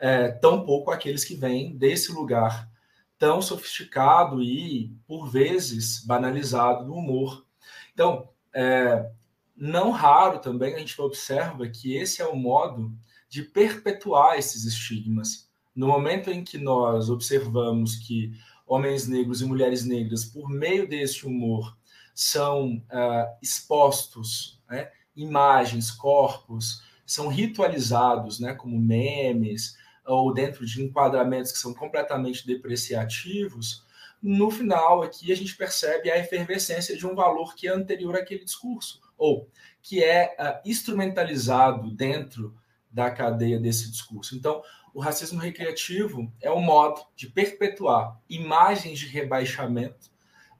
é, 0.02 0.32
tampouco 0.32 0.90
aqueles 0.90 1.24
que 1.24 1.36
vêm 1.36 1.76
desse 1.76 2.10
lugar 2.10 2.68
tão 3.16 3.40
sofisticado 3.40 4.42
e, 4.42 4.92
por 5.06 5.30
vezes, 5.30 6.04
banalizado 6.04 6.86
do 6.86 6.92
humor. 6.92 7.46
Então, 7.94 8.28
é, 8.52 9.08
não 9.56 9.92
raro 9.92 10.40
também 10.40 10.74
a 10.74 10.78
gente 10.78 11.00
observa 11.00 11.68
que 11.68 11.94
esse 11.94 12.20
é 12.20 12.26
o 12.26 12.34
modo 12.34 12.92
de 13.28 13.42
perpetuar 13.44 14.36
esses 14.36 14.64
estigmas. 14.64 15.48
No 15.72 15.86
momento 15.86 16.30
em 16.32 16.42
que 16.42 16.58
nós 16.58 17.08
observamos 17.08 17.94
que 17.94 18.32
homens 18.66 19.06
negros 19.06 19.40
e 19.40 19.44
mulheres 19.44 19.84
negras, 19.84 20.24
por 20.24 20.50
meio 20.50 20.88
desse 20.88 21.24
humor, 21.24 21.78
são 22.12 22.82
uh, 22.90 23.36
expostos, 23.40 24.60
né, 24.68 24.90
imagens, 25.14 25.92
corpos, 25.92 26.82
são 27.06 27.28
ritualizados, 27.28 28.40
né, 28.40 28.52
como 28.52 28.76
memes, 28.80 29.80
ou 30.04 30.32
dentro 30.32 30.66
de 30.66 30.82
enquadramentos 30.82 31.52
que 31.52 31.58
são 31.58 31.72
completamente 31.72 32.46
depreciativos, 32.46 33.84
no 34.20 34.50
final 34.50 35.02
aqui 35.02 35.32
a 35.32 35.36
gente 35.36 35.56
percebe 35.56 36.10
a 36.10 36.18
efervescência 36.18 36.96
de 36.96 37.06
um 37.06 37.14
valor 37.14 37.54
que 37.54 37.66
é 37.66 37.72
anterior 37.72 38.16
àquele 38.16 38.44
discurso 38.44 39.00
ou 39.18 39.48
que 39.80 40.02
é 40.02 40.36
uh, 40.38 40.68
instrumentalizado 40.68 41.90
dentro 41.90 42.54
da 42.90 43.10
cadeia 43.10 43.58
desse 43.58 43.90
discurso. 43.90 44.36
Então, 44.36 44.62
o 44.94 45.00
racismo 45.00 45.40
recreativo 45.40 46.30
é 46.40 46.50
um 46.50 46.60
modo 46.60 47.00
de 47.16 47.28
perpetuar 47.28 48.20
imagens 48.28 48.98
de 48.98 49.06
rebaixamento 49.06 50.10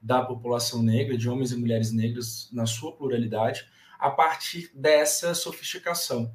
da 0.01 0.21
população 0.23 0.81
negra, 0.81 1.17
de 1.17 1.29
homens 1.29 1.51
e 1.51 1.57
mulheres 1.57 1.91
negras 1.91 2.49
na 2.51 2.65
sua 2.65 2.91
pluralidade, 2.93 3.69
a 3.99 4.09
partir 4.09 4.69
dessa 4.73 5.33
sofisticação. 5.33 6.33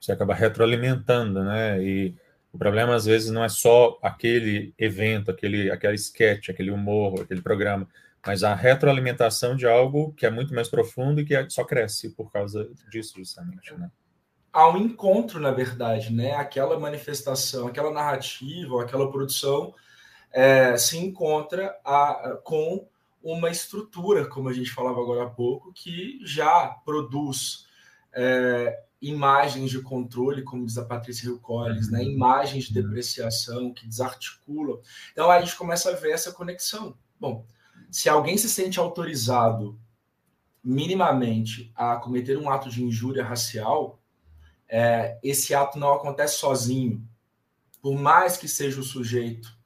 Você 0.00 0.12
acaba 0.12 0.34
retroalimentando, 0.34 1.44
né? 1.44 1.82
E 1.82 2.14
o 2.52 2.58
problema 2.58 2.94
às 2.94 3.04
vezes 3.04 3.30
não 3.30 3.44
é 3.44 3.48
só 3.48 3.98
aquele 4.02 4.74
evento, 4.78 5.30
aquele, 5.30 5.70
aquele 5.70 5.94
sketch, 5.94 6.48
aquele 6.48 6.70
humor, 6.70 7.22
aquele 7.22 7.42
programa 7.42 7.86
mas 8.26 8.44
a 8.44 8.54
retroalimentação 8.54 9.56
de 9.56 9.66
algo 9.66 10.12
que 10.12 10.26
é 10.26 10.30
muito 10.30 10.54
mais 10.54 10.68
profundo 10.68 11.20
e 11.20 11.24
que 11.24 11.34
é, 11.34 11.48
só 11.48 11.64
cresce 11.64 12.10
por 12.10 12.30
causa 12.30 12.70
disso, 12.90 13.14
justamente. 13.16 13.72
Né? 13.74 13.90
Há 14.52 14.68
um 14.68 14.76
encontro, 14.76 15.40
na 15.40 15.50
verdade, 15.50 16.12
né? 16.12 16.34
Aquela 16.34 16.78
manifestação, 16.78 17.68
aquela 17.68 17.90
narrativa, 17.90 18.82
aquela 18.82 19.10
produção 19.10 19.74
é, 20.32 20.76
se 20.76 20.98
encontra 20.98 21.74
a, 21.84 22.38
com 22.44 22.86
uma 23.22 23.50
estrutura, 23.50 24.26
como 24.26 24.48
a 24.48 24.52
gente 24.52 24.70
falava 24.70 25.00
agora 25.00 25.24
há 25.24 25.30
pouco, 25.30 25.72
que 25.72 26.18
já 26.24 26.68
produz 26.84 27.66
é, 28.12 28.82
imagens 29.00 29.70
de 29.70 29.80
controle, 29.80 30.42
como 30.42 30.66
diz 30.66 30.76
a 30.76 30.84
Patrícia 30.84 31.26
Hill 31.26 31.38
Collins, 31.38 31.90
né? 31.90 32.00
Uhum. 32.00 32.10
imagens 32.10 32.64
de 32.64 32.78
uhum. 32.78 32.86
depreciação 32.86 33.72
que 33.72 33.86
desarticulam. 33.86 34.80
Então 35.12 35.30
a 35.30 35.40
gente 35.40 35.56
começa 35.56 35.90
a 35.90 35.94
ver 35.94 36.12
essa 36.12 36.32
conexão. 36.32 36.96
Bom, 37.18 37.46
se 37.90 38.08
alguém 38.08 38.36
se 38.36 38.48
sente 38.48 38.78
autorizado 38.78 39.78
minimamente 40.62 41.72
a 41.74 41.96
cometer 41.96 42.36
um 42.36 42.50
ato 42.50 42.68
de 42.68 42.84
injúria 42.84 43.24
racial, 43.24 43.98
é, 44.68 45.18
esse 45.22 45.54
ato 45.54 45.78
não 45.78 45.94
acontece 45.94 46.36
sozinho. 46.36 47.02
Por 47.80 47.98
mais 47.98 48.36
que 48.36 48.46
seja 48.46 48.78
o 48.78 48.84
sujeito 48.84 49.58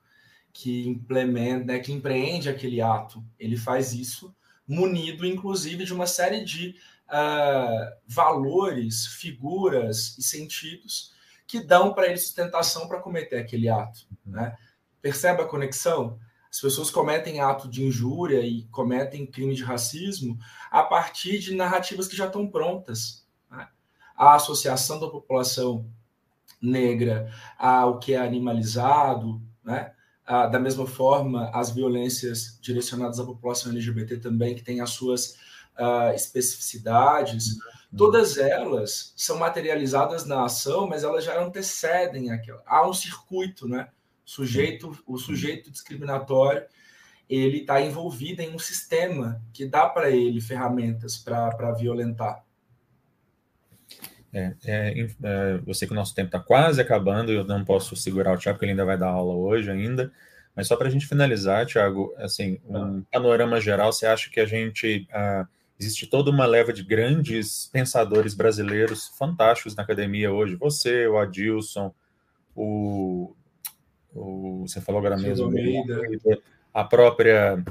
que 0.53 0.87
implementa, 0.87 1.65
né, 1.65 1.79
que 1.81 1.93
empreende 1.93 2.49
aquele 2.49 2.81
ato, 2.81 3.23
ele 3.39 3.57
faz 3.57 3.93
isso 3.93 4.35
munido, 4.67 5.27
inclusive, 5.27 5.85
de 5.85 5.93
uma 5.93 6.07
série 6.07 6.45
de 6.45 6.77
uh, 7.09 7.93
valores, 8.07 9.07
figuras 9.07 10.17
e 10.19 10.23
sentidos 10.23 11.13
que 11.47 11.61
dão 11.61 11.93
para 11.93 12.07
ele 12.07 12.17
sustentação 12.17 12.89
para 12.89 13.01
cometer 13.01 13.39
aquele 13.39 13.69
ato. 13.69 14.07
Né? 14.25 14.57
Percebe 15.01 15.43
a 15.43 15.47
conexão? 15.47 16.19
As 16.51 16.61
pessoas 16.61 16.91
cometem 16.91 17.41
ato 17.41 17.69
de 17.69 17.85
injúria 17.85 18.41
e 18.41 18.65
cometem 18.67 19.27
crime 19.27 19.55
de 19.55 19.65
racismo 19.65 20.39
a 20.71 20.83
partir 20.83 21.39
de 21.39 21.55
narrativas 21.55 22.09
que 22.09 22.17
já 22.17 22.27
estão 22.27 22.49
prontas. 22.49 23.27
Né? 23.51 23.69
A 24.17 24.35
associação 24.35 25.01
da 25.01 25.09
população 25.09 25.87
negra 26.61 27.31
ao 27.59 27.99
que 27.99 28.15
é 28.15 28.19
animalizado, 28.19 29.43
né? 29.63 29.93
da 30.27 30.59
mesma 30.59 30.87
forma, 30.87 31.51
as 31.53 31.71
violências 31.71 32.59
direcionadas 32.61 33.21
à 33.21 33.25
população 33.25 33.71
LGBT 33.73 34.17
também, 34.17 34.55
que 34.55 34.63
tem 34.65 34.81
as 34.81 34.91
suas 34.91 35.37
ah, 35.77 36.13
especificidades, 36.15 37.57
todas 37.97 38.39
elas 38.39 39.13
são 39.17 39.39
materializadas 39.39 40.25
na 40.25 40.45
ação, 40.45 40.87
mas 40.87 41.05
elas 41.05 41.25
já 41.25 41.41
antecedem 41.41 42.31
aquilo. 42.31 42.61
Há 42.67 42.89
um 42.89 42.93
circuito, 42.93 43.69
né? 43.69 43.89
sujeito, 44.25 44.97
o 45.07 45.19
sujeito 45.19 45.71
discriminatório 45.71 46.65
ele 47.29 47.59
está 47.59 47.81
envolvido 47.81 48.43
em 48.43 48.55
um 48.55 48.59
sistema 48.59 49.41
que 49.53 49.67
dá 49.67 49.89
para 49.89 50.11
ele 50.11 50.41
ferramentas 50.41 51.17
para 51.17 51.73
violentar. 51.73 52.45
É, 54.33 54.55
é, 54.65 55.07
é, 55.23 55.61
eu 55.67 55.73
sei 55.73 55.87
que 55.87 55.95
o 55.95 55.97
nosso 55.97 56.15
tempo 56.15 56.27
está 56.27 56.41
quase 56.41 56.81
acabando, 56.81 57.33
eu 57.33 57.45
não 57.45 57.65
posso 57.65 57.97
segurar 57.97 58.35
o 58.35 58.37
Tiago, 58.37 58.57
porque 58.57 58.67
ele 58.67 58.73
ainda 58.73 58.85
vai 58.85 58.99
dar 58.99 59.09
aula 59.09 59.35
hoje 59.35 59.71
ainda. 59.71 60.13
Mas 60.55 60.69
só 60.69 60.77
para 60.77 60.89
a 60.89 60.91
gente 60.91 61.07
finalizar, 61.07 61.67
Tiago, 61.67 62.13
assim, 62.19 62.61
um 62.65 63.03
panorama 63.03 63.61
geral, 63.61 63.93
você 63.93 64.07
acha 64.07 64.31
que 64.31 64.39
a 64.39 64.47
gente 64.47 65.07
ah, 65.13 65.47
existe 65.79 66.07
toda 66.07 66.31
uma 66.31 66.47
leva 66.47 66.73
de 66.73 66.83
grandes 66.83 67.69
pensadores 67.73 68.35
brasileiros 68.35 69.09
fantásticos 69.19 69.75
na 69.75 69.83
academia 69.83 70.33
hoje? 70.33 70.57
Você, 70.57 71.07
o 71.07 71.19
Adilson, 71.19 71.93
o, 72.55 73.35
o 74.15 74.65
você 74.67 74.81
falou 74.81 75.01
agora 75.01 75.17
mesmo, 75.17 75.53
a 76.73 76.85
própria 76.85 77.63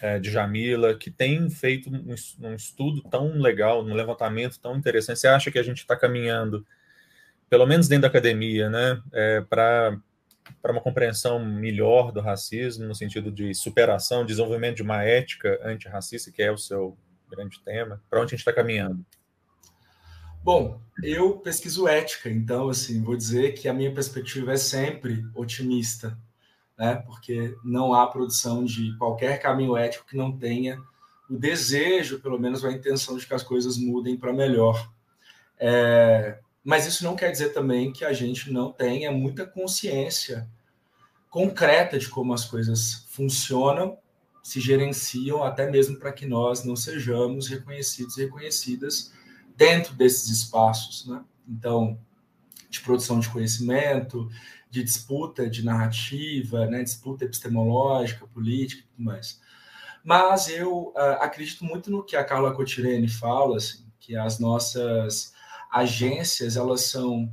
é, 0.00 0.18
de 0.18 0.30
Jamila, 0.30 0.94
que 0.94 1.10
tem 1.10 1.48
feito 1.48 1.90
um, 1.90 2.14
um, 2.46 2.54
estudo 2.54 3.02
tão 3.02 3.38
legal, 3.38 3.82
um 3.82 3.94
levantamento 3.94 4.58
tão 4.60 4.76
interessante. 4.76 5.20
Você 5.20 5.28
acha 5.28 5.50
que 5.50 5.58
a 5.58 5.62
gente 5.62 5.78
está 5.78 5.96
caminhando, 5.96 6.66
pelo 7.48 7.66
menos 7.66 7.88
dentro 7.88 8.02
da 8.02 8.08
academia, 8.08 8.68
né, 8.68 9.00
é, 9.12 9.40
para 9.40 9.98
para 10.62 10.70
uma 10.70 10.80
compreensão 10.80 11.44
melhor 11.44 12.12
do 12.12 12.20
racismo, 12.20 12.86
no 12.86 12.94
sentido 12.94 13.32
de 13.32 13.52
superação, 13.52 14.24
desenvolvimento 14.24 14.76
de 14.76 14.82
uma 14.82 15.02
ética 15.02 15.58
antirracista, 15.64 16.30
que 16.30 16.40
é 16.40 16.52
o 16.52 16.56
seu 16.56 16.96
grande 17.28 17.60
tema? 17.60 18.02
Para 18.08 18.20
onde 18.20 18.28
a 18.28 18.30
gente 18.30 18.40
está 18.40 18.52
caminhando? 18.52 19.04
Bom, 20.42 20.80
eu 21.02 21.38
pesquiso 21.38 21.88
ética, 21.88 22.30
então, 22.30 22.68
assim, 22.68 23.02
vou 23.02 23.16
dizer 23.16 23.54
que 23.54 23.68
a 23.68 23.74
minha 23.74 23.92
perspectiva 23.92 24.52
é 24.52 24.56
sempre 24.56 25.24
otimista 25.34 26.16
né? 26.78 26.96
porque 27.06 27.56
não 27.64 27.94
há 27.94 28.06
produção 28.06 28.64
de 28.64 28.96
qualquer 28.98 29.40
caminho 29.40 29.76
ético 29.76 30.06
que 30.06 30.16
não 30.16 30.36
tenha 30.36 30.78
o 31.28 31.36
desejo, 31.36 32.20
pelo 32.20 32.38
menos 32.38 32.64
a 32.64 32.70
intenção 32.70 33.16
de 33.16 33.26
que 33.26 33.34
as 33.34 33.42
coisas 33.42 33.76
mudem 33.76 34.16
para 34.16 34.32
melhor. 34.32 34.90
É, 35.58 36.38
mas 36.62 36.86
isso 36.86 37.02
não 37.02 37.16
quer 37.16 37.30
dizer 37.30 37.50
também 37.50 37.92
que 37.92 38.04
a 38.04 38.12
gente 38.12 38.52
não 38.52 38.70
tenha 38.70 39.10
muita 39.10 39.46
consciência 39.46 40.48
concreta 41.30 41.98
de 41.98 42.08
como 42.08 42.32
as 42.32 42.44
coisas 42.44 43.06
funcionam, 43.08 43.98
se 44.46 44.60
gerenciam, 44.60 45.42
até 45.42 45.68
mesmo 45.68 45.98
para 45.98 46.12
que 46.12 46.24
nós 46.24 46.62
não 46.62 46.76
sejamos 46.76 47.48
reconhecidos 47.48 48.16
e 48.16 48.22
reconhecidas 48.22 49.12
dentro 49.56 49.92
desses 49.94 50.28
espaços. 50.28 51.04
Né? 51.04 51.20
Então, 51.48 51.98
de 52.70 52.78
produção 52.80 53.18
de 53.18 53.28
conhecimento, 53.28 54.30
de 54.70 54.84
disputa 54.84 55.50
de 55.50 55.64
narrativa, 55.64 56.64
né, 56.66 56.84
disputa 56.84 57.24
epistemológica, 57.24 58.24
política 58.28 58.82
e 58.82 58.84
tudo 58.84 59.04
mais. 59.04 59.40
Mas 60.04 60.48
eu 60.48 60.92
uh, 60.94 61.18
acredito 61.18 61.64
muito 61.64 61.90
no 61.90 62.04
que 62.04 62.14
a 62.14 62.22
Carla 62.22 62.54
Cotirene 62.54 63.08
fala, 63.08 63.56
assim, 63.56 63.84
que 63.98 64.16
as 64.16 64.38
nossas 64.38 65.34
agências, 65.72 66.56
elas 66.56 66.82
são, 66.82 67.28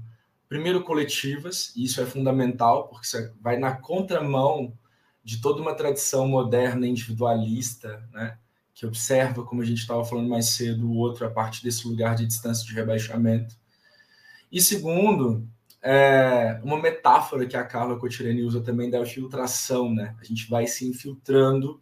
primeiro, 0.49 0.83
coletivas, 0.83 1.71
e 1.75 1.83
isso 1.83 2.01
é 2.01 2.07
fundamental, 2.07 2.87
porque 2.87 3.05
isso 3.05 3.35
vai 3.39 3.55
na 3.59 3.75
contramão 3.75 4.75
de 5.23 5.39
toda 5.39 5.61
uma 5.61 5.73
tradição 5.73 6.27
moderna 6.27 6.85
individualista, 6.85 8.03
né, 8.11 8.37
que 8.73 8.85
observa, 8.85 9.43
como 9.43 9.61
a 9.61 9.65
gente 9.65 9.79
estava 9.79 10.03
falando 10.03 10.27
mais 10.27 10.49
cedo, 10.49 10.89
o 10.89 10.97
outro 10.97 11.25
a 11.25 11.29
partir 11.29 11.63
desse 11.63 11.87
lugar 11.87 12.15
de 12.15 12.25
distância 12.25 12.65
de 12.65 12.73
rebaixamento. 12.73 13.55
E 14.51 14.61
segundo, 14.61 15.47
é, 15.81 16.59
uma 16.63 16.81
metáfora 16.81 17.45
que 17.45 17.57
a 17.57 17.63
Carla 17.63 17.99
Cotirene 17.99 18.43
usa 18.43 18.61
também 18.61 18.89
da 18.89 18.99
infiltração, 18.99 19.93
né? 19.93 20.15
A 20.19 20.23
gente 20.23 20.49
vai 20.49 20.65
se 20.65 20.87
infiltrando, 20.87 21.81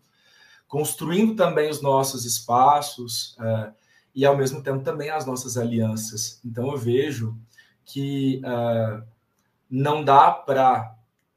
construindo 0.68 1.36
também 1.36 1.70
os 1.70 1.82
nossos 1.82 2.26
espaços 2.26 3.38
é, 3.40 3.72
e, 4.16 4.26
ao 4.26 4.36
mesmo 4.36 4.62
tempo, 4.64 4.84
também 4.84 5.10
as 5.10 5.26
nossas 5.26 5.58
alianças. 5.58 6.40
Então, 6.44 6.72
eu 6.72 6.78
vejo 6.78 7.38
que 7.86 8.42
é, 8.44 9.04
não 9.70 10.04
dá 10.04 10.32
para 10.32 10.96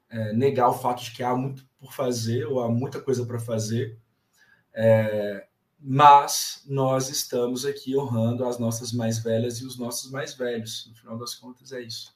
é, 0.09 0.33
negar 0.33 0.69
o 0.69 0.73
fato 0.73 1.03
de 1.03 1.11
que 1.11 1.21
há 1.23 1.35
muito 1.35 1.64
por 1.85 1.93
fazer 1.93 2.45
ou 2.45 2.59
há 2.61 2.67
muita 2.67 2.99
coisa 2.99 3.25
para 3.25 3.39
fazer, 3.39 3.97
é, 4.73 5.45
mas 5.79 6.63
nós 6.67 7.09
estamos 7.09 7.65
aqui 7.65 7.95
honrando 7.95 8.43
as 8.45 8.57
nossas 8.57 8.91
mais 8.91 9.19
velhas 9.19 9.59
e 9.59 9.65
os 9.65 9.77
nossos 9.77 10.11
mais 10.11 10.33
velhos. 10.33 10.87
No 10.89 10.95
final 10.95 11.17
das 11.17 11.35
contas, 11.35 11.71
é 11.71 11.81
isso. 11.81 12.13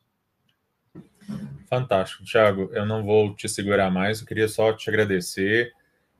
Fantástico. 1.69 2.23
Thiago, 2.23 2.69
eu 2.73 2.85
não 2.85 3.03
vou 3.03 3.35
te 3.35 3.47
segurar 3.47 3.91
mais, 3.91 4.19
eu 4.19 4.25
queria 4.25 4.47
só 4.47 4.73
te 4.73 4.89
agradecer. 4.89 5.71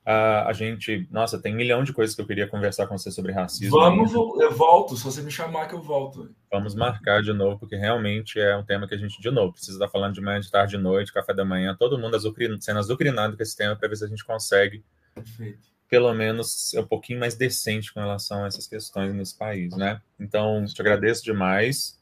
Uh, 0.05 0.47
a 0.47 0.53
gente, 0.53 1.07
nossa, 1.11 1.41
tem 1.41 1.53
um 1.53 1.57
milhão 1.57 1.83
de 1.83 1.91
coisas 1.91 2.15
que 2.15 2.21
eu 2.21 2.27
queria 2.27 2.47
conversar 2.47 2.87
com 2.87 2.97
você 2.97 3.11
sobre 3.11 3.31
racismo. 3.31 3.77
Vamos, 3.77 4.13
eu 4.13 4.51
volto, 4.51 4.95
só 4.95 5.09
você 5.09 5.21
me 5.21 5.31
chamar 5.31 5.67
que 5.67 5.73
eu 5.73 5.81
volto. 5.81 6.33
Vamos 6.51 6.73
marcar 6.73 7.21
de 7.21 7.31
novo, 7.31 7.59
porque 7.59 7.75
realmente 7.75 8.39
é 8.39 8.57
um 8.57 8.63
tema 8.63 8.87
que 8.87 8.95
a 8.95 8.97
gente, 8.97 9.21
de 9.21 9.29
novo, 9.29 9.53
precisa 9.53 9.73
estar 9.73 9.87
falando 9.87 10.15
de 10.15 10.21
manhã, 10.21 10.39
de 10.39 10.49
tarde, 10.49 10.77
de 10.77 10.81
noite, 10.81 11.13
café 11.13 11.33
da 11.33 11.45
manhã, 11.45 11.75
todo 11.77 11.99
mundo 11.99 12.15
azucrin... 12.15 12.59
sendo 12.59 12.79
azucrinado 12.79 13.37
com 13.37 13.43
esse 13.43 13.55
tema 13.55 13.75
para 13.75 13.87
ver 13.87 13.95
se 13.95 14.05
a 14.05 14.07
gente 14.07 14.25
consegue, 14.25 14.83
Perfeito. 15.13 15.59
pelo 15.87 16.11
menos, 16.13 16.69
ser 16.69 16.79
um 16.79 16.87
pouquinho 16.87 17.19
mais 17.19 17.35
decente 17.35 17.93
com 17.93 17.99
relação 17.99 18.43
a 18.43 18.47
essas 18.47 18.65
questões 18.65 19.13
nesse 19.13 19.37
país, 19.37 19.75
né? 19.77 20.01
Então, 20.19 20.65
te 20.65 20.81
agradeço 20.81 21.23
demais. 21.23 22.01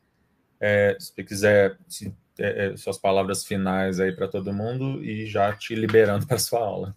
É, 0.62 0.96
se 0.98 1.14
você 1.14 1.24
quiser, 1.24 1.78
se 1.90 2.16
é, 2.40 2.68
é, 2.68 2.78
suas 2.78 2.98
palavras 2.98 3.44
finais 3.44 4.00
aí 4.00 4.12
para 4.12 4.28
todo 4.28 4.54
mundo 4.54 5.04
e 5.04 5.26
já 5.26 5.54
te 5.54 5.74
liberando 5.76 6.26
para 6.26 6.38
sua 6.38 6.60
aula. 6.60 6.96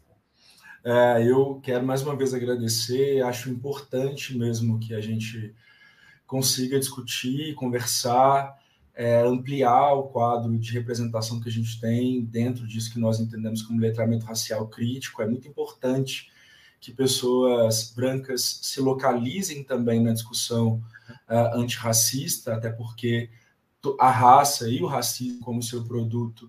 É, 0.85 1.27
eu 1.27 1.61
quero 1.63 1.85
mais 1.85 2.03
uma 2.03 2.17
vez 2.17 2.33
agradecer, 2.33 3.23
acho 3.23 3.51
importante 3.51 4.37
mesmo 4.37 4.79
que 4.79 4.95
a 4.95 5.01
gente 5.01 5.55
consiga 6.31 6.79
discutir, 6.79 7.57
conversar, 7.57 8.57
é, 8.95 9.21
ampliar 9.23 9.95
o 9.95 10.05
quadro 10.05 10.57
de 10.57 10.73
representação 10.73 11.41
que 11.41 11.49
a 11.49 11.53
gente 11.53 11.81
tem 11.81 12.25
dentro 12.25 12.69
disso 12.69 12.93
que 12.93 13.01
nós 13.01 13.19
entendemos 13.19 13.63
como 13.63 13.81
letramento 13.81 14.27
racial 14.27 14.69
crítico. 14.69 15.23
É 15.23 15.27
muito 15.27 15.49
importante 15.49 16.31
que 16.81 16.93
pessoas 16.93 17.93
brancas 17.93 18.61
se 18.63 18.81
localizem 18.81 19.65
também 19.65 20.01
na 20.01 20.13
discussão 20.13 20.81
uh, 21.29 21.59
antirracista, 21.59 22.55
até 22.55 22.71
porque 22.71 23.29
a 23.99 24.11
raça 24.11 24.69
e 24.69 24.81
o 24.81 24.87
racismo 24.87 25.41
como 25.41 25.61
seu 25.61 25.83
produto 25.83 26.49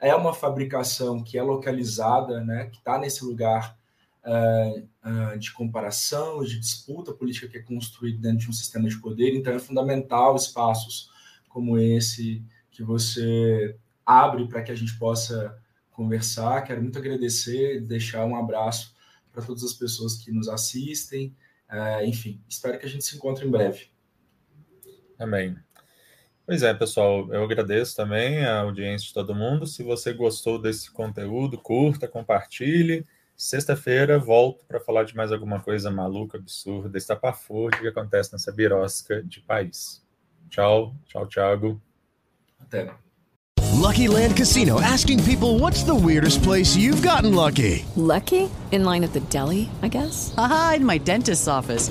é 0.00 0.12
uma 0.12 0.34
fabricação 0.34 1.22
que 1.22 1.38
é 1.38 1.42
localizada, 1.42 2.42
né, 2.42 2.66
que 2.66 2.78
está 2.78 2.98
nesse 2.98 3.24
lugar 3.24 3.78
de 5.38 5.52
comparação, 5.52 6.44
de 6.44 6.58
disputa 6.58 7.12
política 7.12 7.48
que 7.48 7.58
é 7.58 7.62
construído 7.62 8.20
dentro 8.20 8.38
de 8.38 8.50
um 8.50 8.52
sistema 8.52 8.88
de 8.88 8.98
poder. 9.00 9.34
Então, 9.34 9.52
é 9.52 9.58
fundamental 9.58 10.36
espaços 10.36 11.10
como 11.48 11.78
esse 11.78 12.44
que 12.70 12.82
você 12.82 13.76
abre 14.06 14.46
para 14.48 14.62
que 14.62 14.72
a 14.72 14.74
gente 14.74 14.98
possa 14.98 15.58
conversar. 15.90 16.62
Quero 16.62 16.82
muito 16.82 16.98
agradecer, 16.98 17.80
deixar 17.80 18.24
um 18.24 18.36
abraço 18.36 18.94
para 19.32 19.44
todas 19.44 19.62
as 19.62 19.72
pessoas 19.72 20.16
que 20.16 20.32
nos 20.32 20.48
assistem. 20.48 21.34
Uh, 21.68 22.04
enfim, 22.04 22.42
espero 22.48 22.78
que 22.78 22.86
a 22.86 22.88
gente 22.88 23.04
se 23.04 23.16
encontre 23.16 23.46
em 23.46 23.50
breve. 23.50 23.88
Amém. 25.18 25.56
Pois 26.46 26.62
é, 26.62 26.74
pessoal, 26.74 27.32
eu 27.32 27.44
agradeço 27.44 27.94
também 27.94 28.44
a 28.44 28.60
audiência 28.60 29.06
de 29.06 29.14
todo 29.14 29.34
mundo. 29.34 29.66
Se 29.66 29.82
você 29.82 30.12
gostou 30.12 30.60
desse 30.60 30.90
conteúdo, 30.90 31.58
curta, 31.58 32.08
compartilhe. 32.08 33.06
Sexta-feira 33.40 34.18
volto 34.18 34.66
para 34.66 34.78
falar 34.78 35.04
de 35.04 35.16
mais 35.16 35.32
alguma 35.32 35.60
coisa 35.60 35.90
maluca, 35.90 36.36
absurda, 36.36 36.98
estapafúrdia 36.98 37.80
que 37.80 37.88
acontece 37.88 38.34
nessa 38.34 38.52
birosca 38.52 39.22
de 39.22 39.40
país. 39.40 40.04
Tchau, 40.50 40.94
tchau, 41.06 41.26
Thiago. 41.26 41.80
Até. 42.60 42.92
Lucky 43.72 44.08
Land 44.08 44.36
Casino 44.36 44.78
asking 44.82 45.24
people 45.24 45.58
what's 45.58 45.84
the 45.84 45.94
weirdest 45.94 46.42
place 46.42 46.76
you've 46.76 47.00
gotten 47.00 47.34
lucky? 47.34 47.86
Lucky? 47.96 48.50
In 48.72 48.84
line 48.84 49.02
at 49.02 49.14
the 49.14 49.20
deli, 49.30 49.70
I 49.80 49.88
guess. 49.88 50.34
Aha, 50.36 50.74
in 50.76 50.84
my 50.84 50.98
dentist's 50.98 51.48
office. 51.48 51.90